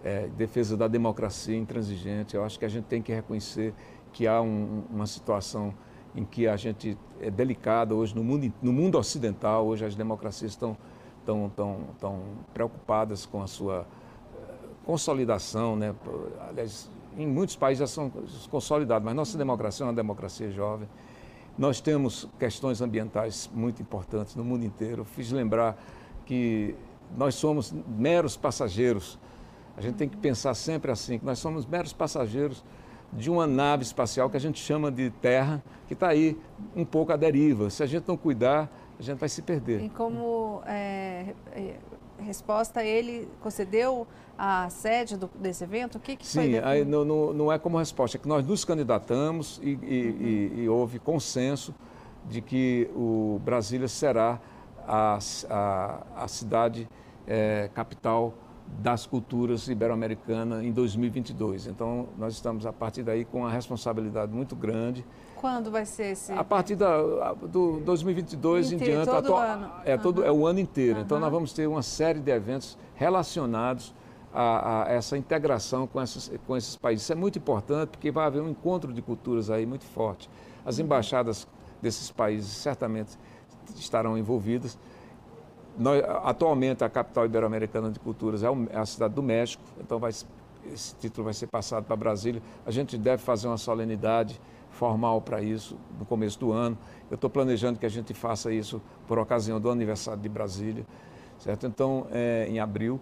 é, 0.05 0.29
defesa 0.37 0.77
da 0.77 0.87
democracia 0.87 1.57
intransigente. 1.57 2.37
Eu 2.37 2.45
acho 2.45 2.59
que 2.59 2.65
a 2.65 2.69
gente 2.69 2.85
tem 2.85 3.03
que 3.03 3.13
reconhecer 3.13 3.75
que 4.13 4.27
há 4.27 4.41
um, 4.41 4.85
uma 4.91 5.07
situação 5.07 5.75
em 6.17 6.25
que 6.25 6.49
a 6.49 6.57
gente 6.57 6.97
é 7.21 7.31
delicada 7.31 7.95
hoje 7.95 8.15
no 8.15 8.25
mundo, 8.25 8.53
no 8.63 8.73
mundo 8.73 8.99
ocidental, 8.99 9.67
hoje 9.67 9.85
as 9.85 9.95
democracias 9.95 10.53
estão 10.53 10.77
tão, 11.27 11.51
tão, 11.51 11.81
tão 12.01 12.23
preocupadas 12.55 13.27
com 13.27 13.43
a 13.43 13.47
sua 13.47 13.87
eh, 14.35 14.55
consolidação, 14.85 15.77
né? 15.77 15.95
aliás, 16.49 16.91
em 17.19 17.27
muitos 17.27 17.57
países 17.57 17.81
já 17.81 17.87
são 17.87 18.11
consolidados, 18.51 19.05
mas 19.05 19.15
nossa 19.15 19.37
democracia 19.37 19.85
é 19.85 19.87
uma 19.89 19.95
democracia 19.95 20.51
jovem. 20.51 20.89
Nós 21.59 21.81
temos 21.81 22.29
questões 22.39 22.81
ambientais 22.81 23.51
muito 23.55 23.81
importantes 23.81 24.37
no 24.37 24.45
mundo 24.45 24.65
inteiro. 24.65 25.05
Fiz 25.05 25.33
lembrar 25.33 25.77
que 26.27 26.75
nós 27.17 27.35
somos 27.35 27.73
meros 27.87 28.37
passageiros. 28.37 29.19
A 29.77 29.81
gente 29.81 29.97
tem 29.97 30.09
que 30.09 30.17
pensar 30.17 30.55
sempre 30.55 30.91
assim, 30.91 31.19
que 31.19 31.25
nós 31.25 31.39
somos 31.39 31.65
meros 31.65 31.93
passageiros 31.93 32.63
de 33.13 33.31
uma 33.31 33.47
nave 33.47 33.83
espacial 33.83 34.29
que 34.29 34.37
a 34.37 34.41
gente 34.41 34.63
chama 34.63 34.91
de 34.91 35.11
Terra, 35.11 35.63
que 35.87 35.95
está 35.95 36.09
aí 36.09 36.39
um 36.75 36.85
pouco 36.85 37.13
à 37.13 37.17
deriva. 37.17 37.71
Se 37.71 37.83
a 37.83 37.87
gente 37.87 38.07
não 38.07 38.17
cuidar, 38.17 38.71
a 38.99 39.03
gente 39.03 39.19
vai 39.19 39.29
se 39.29 39.43
perder. 39.43 39.83
E 39.83 39.89
como 39.89 40.63
é, 40.67 41.35
é, 41.53 41.77
resposta, 42.19 42.85
ele 42.85 43.29
concedeu 43.41 44.07
a 44.39 44.69
sede 44.69 45.17
do, 45.17 45.31
desse 45.39 45.65
evento? 45.65 45.97
O 45.97 46.01
que, 46.01 46.17
que 46.17 46.27
Sim, 46.27 46.59
aí 46.59 46.85
não, 46.85 47.05
não, 47.05 47.33
não, 47.33 47.53
é 47.53 47.59
como 47.59 47.79
resposta, 47.79 48.17
é 48.17 48.21
que 48.21 48.29
nós 48.29 48.45
nos 48.47 48.65
candidatamos 48.65 49.61
e, 49.63 49.71
e, 49.71 49.73
uhum. 49.73 49.81
e, 49.89 50.63
e 50.63 50.69
houve 50.69 50.99
consenso 50.99 51.75
de 52.29 52.41
que 52.41 52.91
o 52.95 53.41
Brasília 53.45 53.89
será 53.89 54.41
a, 54.87 55.19
a, 55.49 56.03
a 56.17 56.29
cidade 56.29 56.89
é, 57.27 57.71
capital 57.75 58.35
das 58.79 59.07
culturas 59.07 59.69
ibero-americanas 59.69 60.63
em 60.63 60.73
2022. 60.73 61.67
Então, 61.67 62.09
nós 62.19 62.35
estamos, 62.35 62.67
a 62.67 62.73
partir 62.73 63.03
daí, 63.03 63.25
com 63.25 63.41
uma 63.41 63.51
responsabilidade 63.51 64.33
muito 64.33 64.55
grande. 64.55 65.05
Quando 65.37 65.71
vai 65.71 65.85
ser 65.85 66.13
esse? 66.13 66.33
A 66.33 66.45
partir 66.45 66.77
da, 66.77 67.33
do 67.35 67.81
2022 67.81 68.73
inteiro, 68.73 68.85
em 68.85 68.95
diante. 68.95 69.11
Todo 69.11 69.35
atu... 69.35 69.37
ano. 69.37 69.71
É, 69.85 69.95
uhum. 69.95 70.01
todo, 70.01 70.25
é 70.25 70.33
o 70.33 70.47
ano 70.47 70.61
inteiro. 70.61 70.99
Uhum. 70.99 71.05
Então, 71.05 71.19
nós 71.19 71.31
vamos 71.31 71.53
ter 71.53 71.67
uma 71.67 71.83
série 71.83 72.21
de 72.21 72.31
eventos 72.31 72.77
relacionados 72.95 73.95
a, 74.33 74.85
a, 74.85 74.93
essa 74.93 75.17
integração 75.17 75.87
com, 75.87 76.01
essas, 76.01 76.31
com 76.47 76.57
esses 76.57 76.77
países. 76.77 77.05
Isso 77.05 77.13
é 77.13 77.17
muito 77.17 77.39
importante, 77.39 77.91
porque 77.91 78.11
vai 78.11 78.27
haver 78.27 78.43
um 78.43 78.51
encontro 78.51 78.93
de 78.93 79.01
culturas 79.01 79.51
aí 79.51 79.65
muito 79.65 79.85
forte. 79.85 80.29
As 80.65 80.79
embaixadas 80.79 81.47
desses 81.81 82.11
países 82.11 82.51
certamente 82.51 83.17
estarão 83.77 84.17
envolvidas 84.19 84.79
nós, 85.79 86.03
atualmente, 86.25 86.83
a 86.85 86.89
capital 86.89 87.27
ibero-americana 87.27 87.91
de 87.91 87.99
culturas 87.99 88.43
é, 88.43 88.47
é 88.71 88.79
a 88.79 88.87
cidade 88.87 89.15
do 89.15 89.23
México, 89.23 89.63
então 89.79 89.99
vai, 89.99 90.11
esse 90.11 90.95
título 90.99 91.25
vai 91.25 91.35
ser 91.35 91.47
passado 91.47 91.85
para 91.85 91.97
Brasília. 91.97 92.43
A 92.65 92.71
gente 92.71 92.97
deve 92.97 93.23
fazer 93.23 93.47
uma 93.47 93.59
solenidade 93.59 94.41
formal 94.71 95.21
para 95.21 95.43
isso 95.43 95.79
no 95.99 96.05
começo 96.05 96.39
do 96.39 96.53
ano. 96.53 96.77
Eu 97.11 97.15
estou 97.15 97.31
planejando 97.31 97.79
que 97.79 97.87
a 97.87 97.91
gente 97.91 98.13
faça 98.15 98.53
isso 98.53 98.81
por 99.07 99.19
ocasião 99.19 99.61
do 99.61 99.71
aniversário 99.71 100.21
de 100.21 100.29
Brasília, 100.29 100.87
certo? 101.39 101.67
Então, 101.67 102.07
é, 102.11 102.47
em 102.49 102.59
abril. 102.59 103.01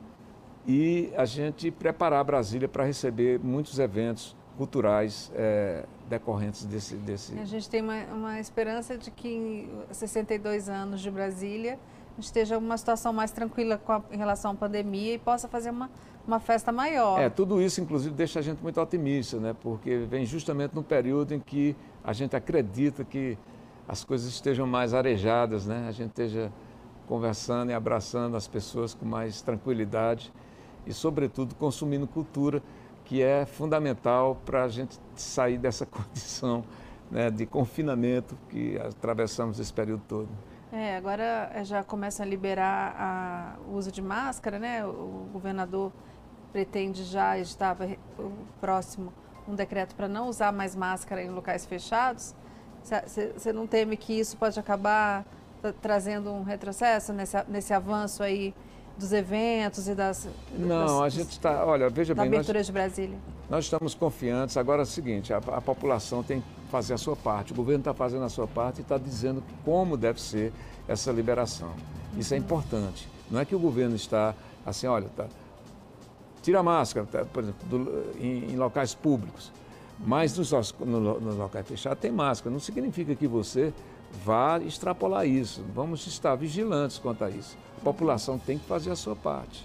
E 0.66 1.12
a 1.16 1.24
gente 1.24 1.70
preparar 1.70 2.24
Brasília 2.24 2.68
para 2.68 2.84
receber 2.84 3.38
muitos 3.38 3.78
eventos 3.78 4.34
culturais 4.56 5.30
é, 5.34 5.84
decorrentes 6.08 6.64
desse, 6.64 6.94
desse... 6.96 7.38
A 7.38 7.44
gente 7.44 7.68
tem 7.68 7.82
uma, 7.82 8.04
uma 8.04 8.40
esperança 8.40 8.96
de 8.96 9.10
que 9.10 9.28
em 9.28 9.68
62 9.90 10.68
anos 10.68 11.00
de 11.00 11.10
Brasília 11.10 11.78
esteja 12.18 12.58
uma 12.58 12.76
situação 12.76 13.12
mais 13.12 13.30
tranquila 13.30 13.80
a, 13.88 14.02
em 14.10 14.16
relação 14.16 14.52
à 14.52 14.54
pandemia 14.54 15.14
e 15.14 15.18
possa 15.18 15.48
fazer 15.48 15.70
uma, 15.70 15.90
uma 16.26 16.40
festa 16.40 16.70
maior. 16.72 17.20
É, 17.20 17.28
tudo 17.28 17.60
isso, 17.60 17.80
inclusive, 17.80 18.14
deixa 18.14 18.38
a 18.38 18.42
gente 18.42 18.62
muito 18.62 18.80
otimista, 18.80 19.38
né? 19.38 19.54
Porque 19.60 19.98
vem 19.98 20.24
justamente 20.24 20.74
no 20.74 20.82
período 20.82 21.32
em 21.34 21.40
que 21.40 21.76
a 22.02 22.12
gente 22.12 22.36
acredita 22.36 23.04
que 23.04 23.36
as 23.86 24.04
coisas 24.04 24.28
estejam 24.28 24.66
mais 24.66 24.94
arejadas, 24.94 25.66
né? 25.66 25.86
A 25.88 25.92
gente 25.92 26.10
esteja 26.10 26.52
conversando 27.06 27.70
e 27.70 27.74
abraçando 27.74 28.36
as 28.36 28.48
pessoas 28.48 28.94
com 28.94 29.04
mais 29.04 29.42
tranquilidade 29.42 30.32
e, 30.86 30.92
sobretudo, 30.92 31.54
consumindo 31.54 32.06
cultura, 32.06 32.62
que 33.04 33.22
é 33.22 33.44
fundamental 33.44 34.40
para 34.46 34.64
a 34.64 34.68
gente 34.68 34.98
sair 35.14 35.58
dessa 35.58 35.84
condição 35.86 36.64
né, 37.10 37.30
de 37.30 37.44
confinamento 37.44 38.36
que 38.48 38.78
atravessamos 38.78 39.60
esse 39.60 39.72
período 39.72 40.02
todo. 40.08 40.28
É, 40.74 40.96
agora 40.96 41.52
eh, 41.54 41.62
já 41.62 41.84
começa 41.84 42.24
a 42.24 42.26
liberar 42.26 42.96
a, 42.98 43.56
o 43.68 43.76
uso 43.76 43.92
de 43.92 44.02
máscara, 44.02 44.58
né? 44.58 44.84
O, 44.84 45.28
governador 45.32 45.92
pretende 46.52 47.04
já, 47.04 47.38
estava 47.38 47.88
próximo, 48.60 49.12
um 49.46 49.54
decreto 49.54 49.94
para 49.94 50.08
não 50.08 50.28
usar 50.28 50.52
mais 50.52 50.74
máscara 50.74 51.22
em 51.22 51.30
locais 51.30 51.64
fechados. 51.64 52.34
Você 52.82 53.52
não 53.52 53.68
teme 53.68 53.96
que 53.96 54.18
isso 54.18 54.36
pode 54.36 54.58
acabar 54.58 55.24
trazendo 55.80 56.32
um 56.32 56.42
retrocesso 56.42 57.12
nesse, 57.12 57.36
nesse 57.48 57.72
avanço 57.72 58.22
aí 58.22 58.52
dos 58.98 59.12
eventos 59.12 59.86
e 59.88 59.94
das... 59.94 60.28
Não, 60.52 60.98
das, 60.98 61.00
a 61.02 61.08
gente 61.08 61.30
está, 61.30 61.64
olha, 61.64 61.88
veja 61.88 62.14
da 62.14 62.22
bem... 62.22 62.32
abertura 62.32 62.58
nós, 62.58 62.66
de 62.66 62.72
Brasília. 62.72 63.18
Nós 63.48 63.64
estamos 63.64 63.94
confiantes. 63.94 64.56
Agora 64.56 64.82
é 64.82 64.84
o 64.84 64.86
seguinte, 64.86 65.32
a, 65.32 65.38
a 65.38 65.60
população 65.60 66.22
tem 66.22 66.42
fazer 66.74 66.94
a 66.94 66.98
sua 66.98 67.14
parte. 67.14 67.52
O 67.52 67.54
governo 67.54 67.82
está 67.82 67.94
fazendo 67.94 68.24
a 68.24 68.28
sua 68.28 68.48
parte 68.48 68.78
e 68.78 68.82
está 68.82 68.98
dizendo 68.98 69.40
como 69.64 69.96
deve 69.96 70.20
ser 70.20 70.52
essa 70.88 71.12
liberação. 71.12 71.70
Isso 72.18 72.34
é 72.34 72.36
importante. 72.36 73.08
Não 73.30 73.38
é 73.38 73.44
que 73.44 73.54
o 73.54 73.60
governo 73.60 73.94
está 73.94 74.34
assim, 74.66 74.88
olha, 74.88 75.08
tá, 75.16 75.26
tira 76.42 76.58
a 76.58 76.62
máscara, 76.64 77.06
tá, 77.06 77.24
por 77.24 77.44
exemplo, 77.44 77.68
do, 77.68 78.12
em, 78.20 78.50
em, 78.52 78.56
locais 78.56 78.92
públicos. 78.92 79.52
Mas 80.04 80.36
nos, 80.36 80.50
no, 80.80 81.20
nos 81.20 81.36
locais 81.36 81.64
fechados 81.64 82.00
tem 82.00 82.10
máscara. 82.10 82.52
Não 82.52 82.58
significa 82.58 83.14
que 83.14 83.28
você 83.28 83.72
vá 84.24 84.58
extrapolar 84.58 85.24
isso. 85.28 85.64
Vamos 85.72 86.04
estar 86.08 86.34
vigilantes 86.34 86.98
quanto 86.98 87.22
a 87.22 87.30
isso. 87.30 87.56
A 87.78 87.84
população 87.84 88.36
tem 88.36 88.58
que 88.58 88.66
fazer 88.66 88.90
a 88.90 88.96
sua 88.96 89.14
parte. 89.14 89.64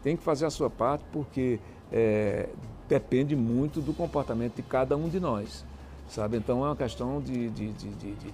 Tem 0.00 0.16
que 0.16 0.22
fazer 0.22 0.46
a 0.46 0.50
sua 0.50 0.70
parte 0.70 1.04
porque 1.12 1.58
é, 1.90 2.48
depende 2.88 3.34
muito 3.34 3.80
do 3.80 3.92
comportamento 3.92 4.54
de 4.54 4.62
cada 4.62 4.96
um 4.96 5.08
de 5.08 5.18
nós, 5.18 5.64
sabe? 6.08 6.36
Então 6.36 6.64
é 6.64 6.68
uma 6.68 6.76
questão 6.76 7.20
de, 7.20 7.50
de, 7.50 7.72
de, 7.72 7.90
de, 7.94 8.32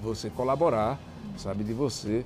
você 0.00 0.30
colaborar, 0.30 0.98
sabe? 1.36 1.64
De 1.64 1.72
você 1.72 2.24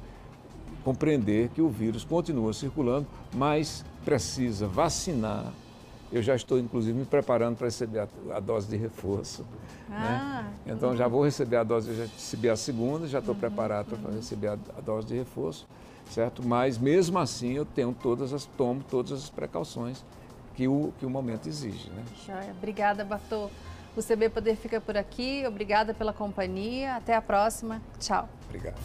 compreender 0.85 1.49
que 1.51 1.61
o 1.61 1.69
vírus 1.69 2.05
continua 2.05 2.53
circulando, 2.53 3.07
mas 3.35 3.85
precisa 4.05 4.67
vacinar. 4.67 5.53
Eu 6.13 6.23
já 6.23 6.37
estou, 6.37 6.59
inclusive, 6.59 6.97
me 6.97 7.05
preparando 7.05 7.57
para 7.57 7.67
receber 7.67 7.99
a, 7.99 8.09
a 8.37 8.41
dose 8.41 8.69
de 8.69 8.77
reforço. 8.77 9.43
Né? 9.89 9.97
Ah, 9.99 10.43
né? 10.65 10.73
Então, 10.73 10.97
já 10.97 11.09
vou 11.09 11.25
receber 11.25 11.57
a 11.57 11.65
dose, 11.65 11.93
já 11.95 12.05
recebi 12.05 12.49
a 12.49 12.57
segunda, 12.57 13.09
já 13.09 13.19
estou 13.19 13.35
uhum, 13.35 13.41
preparado 13.41 13.97
para 13.99 14.13
receber 14.13 14.49
a, 14.49 14.53
a, 14.79 14.81
dose 14.81 15.09
de 15.09 15.15
reforço, 15.15 15.67
certo? 16.09 16.47
Mas, 16.47 16.79
mesmo 16.79 17.19
assim, 17.19 17.55
eu 17.55 17.65
tenho 17.65 17.93
todas 17.93 18.33
as, 18.33 18.45
tomo 18.45 18.85
todas 18.89 19.13
as 19.13 19.29
precauções 19.29 20.05
que 20.55 20.69
o, 20.69 20.93
que 20.99 21.05
o 21.05 21.11
momento 21.11 21.49
exige. 21.49 21.91
Né? 21.91 22.05
Joia. 22.25 22.55
Obrigada, 22.57 23.05
Bartô. 23.05 23.51
O 23.97 24.03
CB 24.03 24.29
Poder 24.29 24.57
fica 24.57 24.81
por 24.81 24.97
aqui. 24.97 25.45
Obrigada 25.47 25.95
pela 25.95 26.13
companhia. 26.13 26.97
Até 26.97 27.15
a 27.15 27.23
próxima. 27.23 27.81
Tchau. 27.99 28.29
Obrigado. 28.47 28.77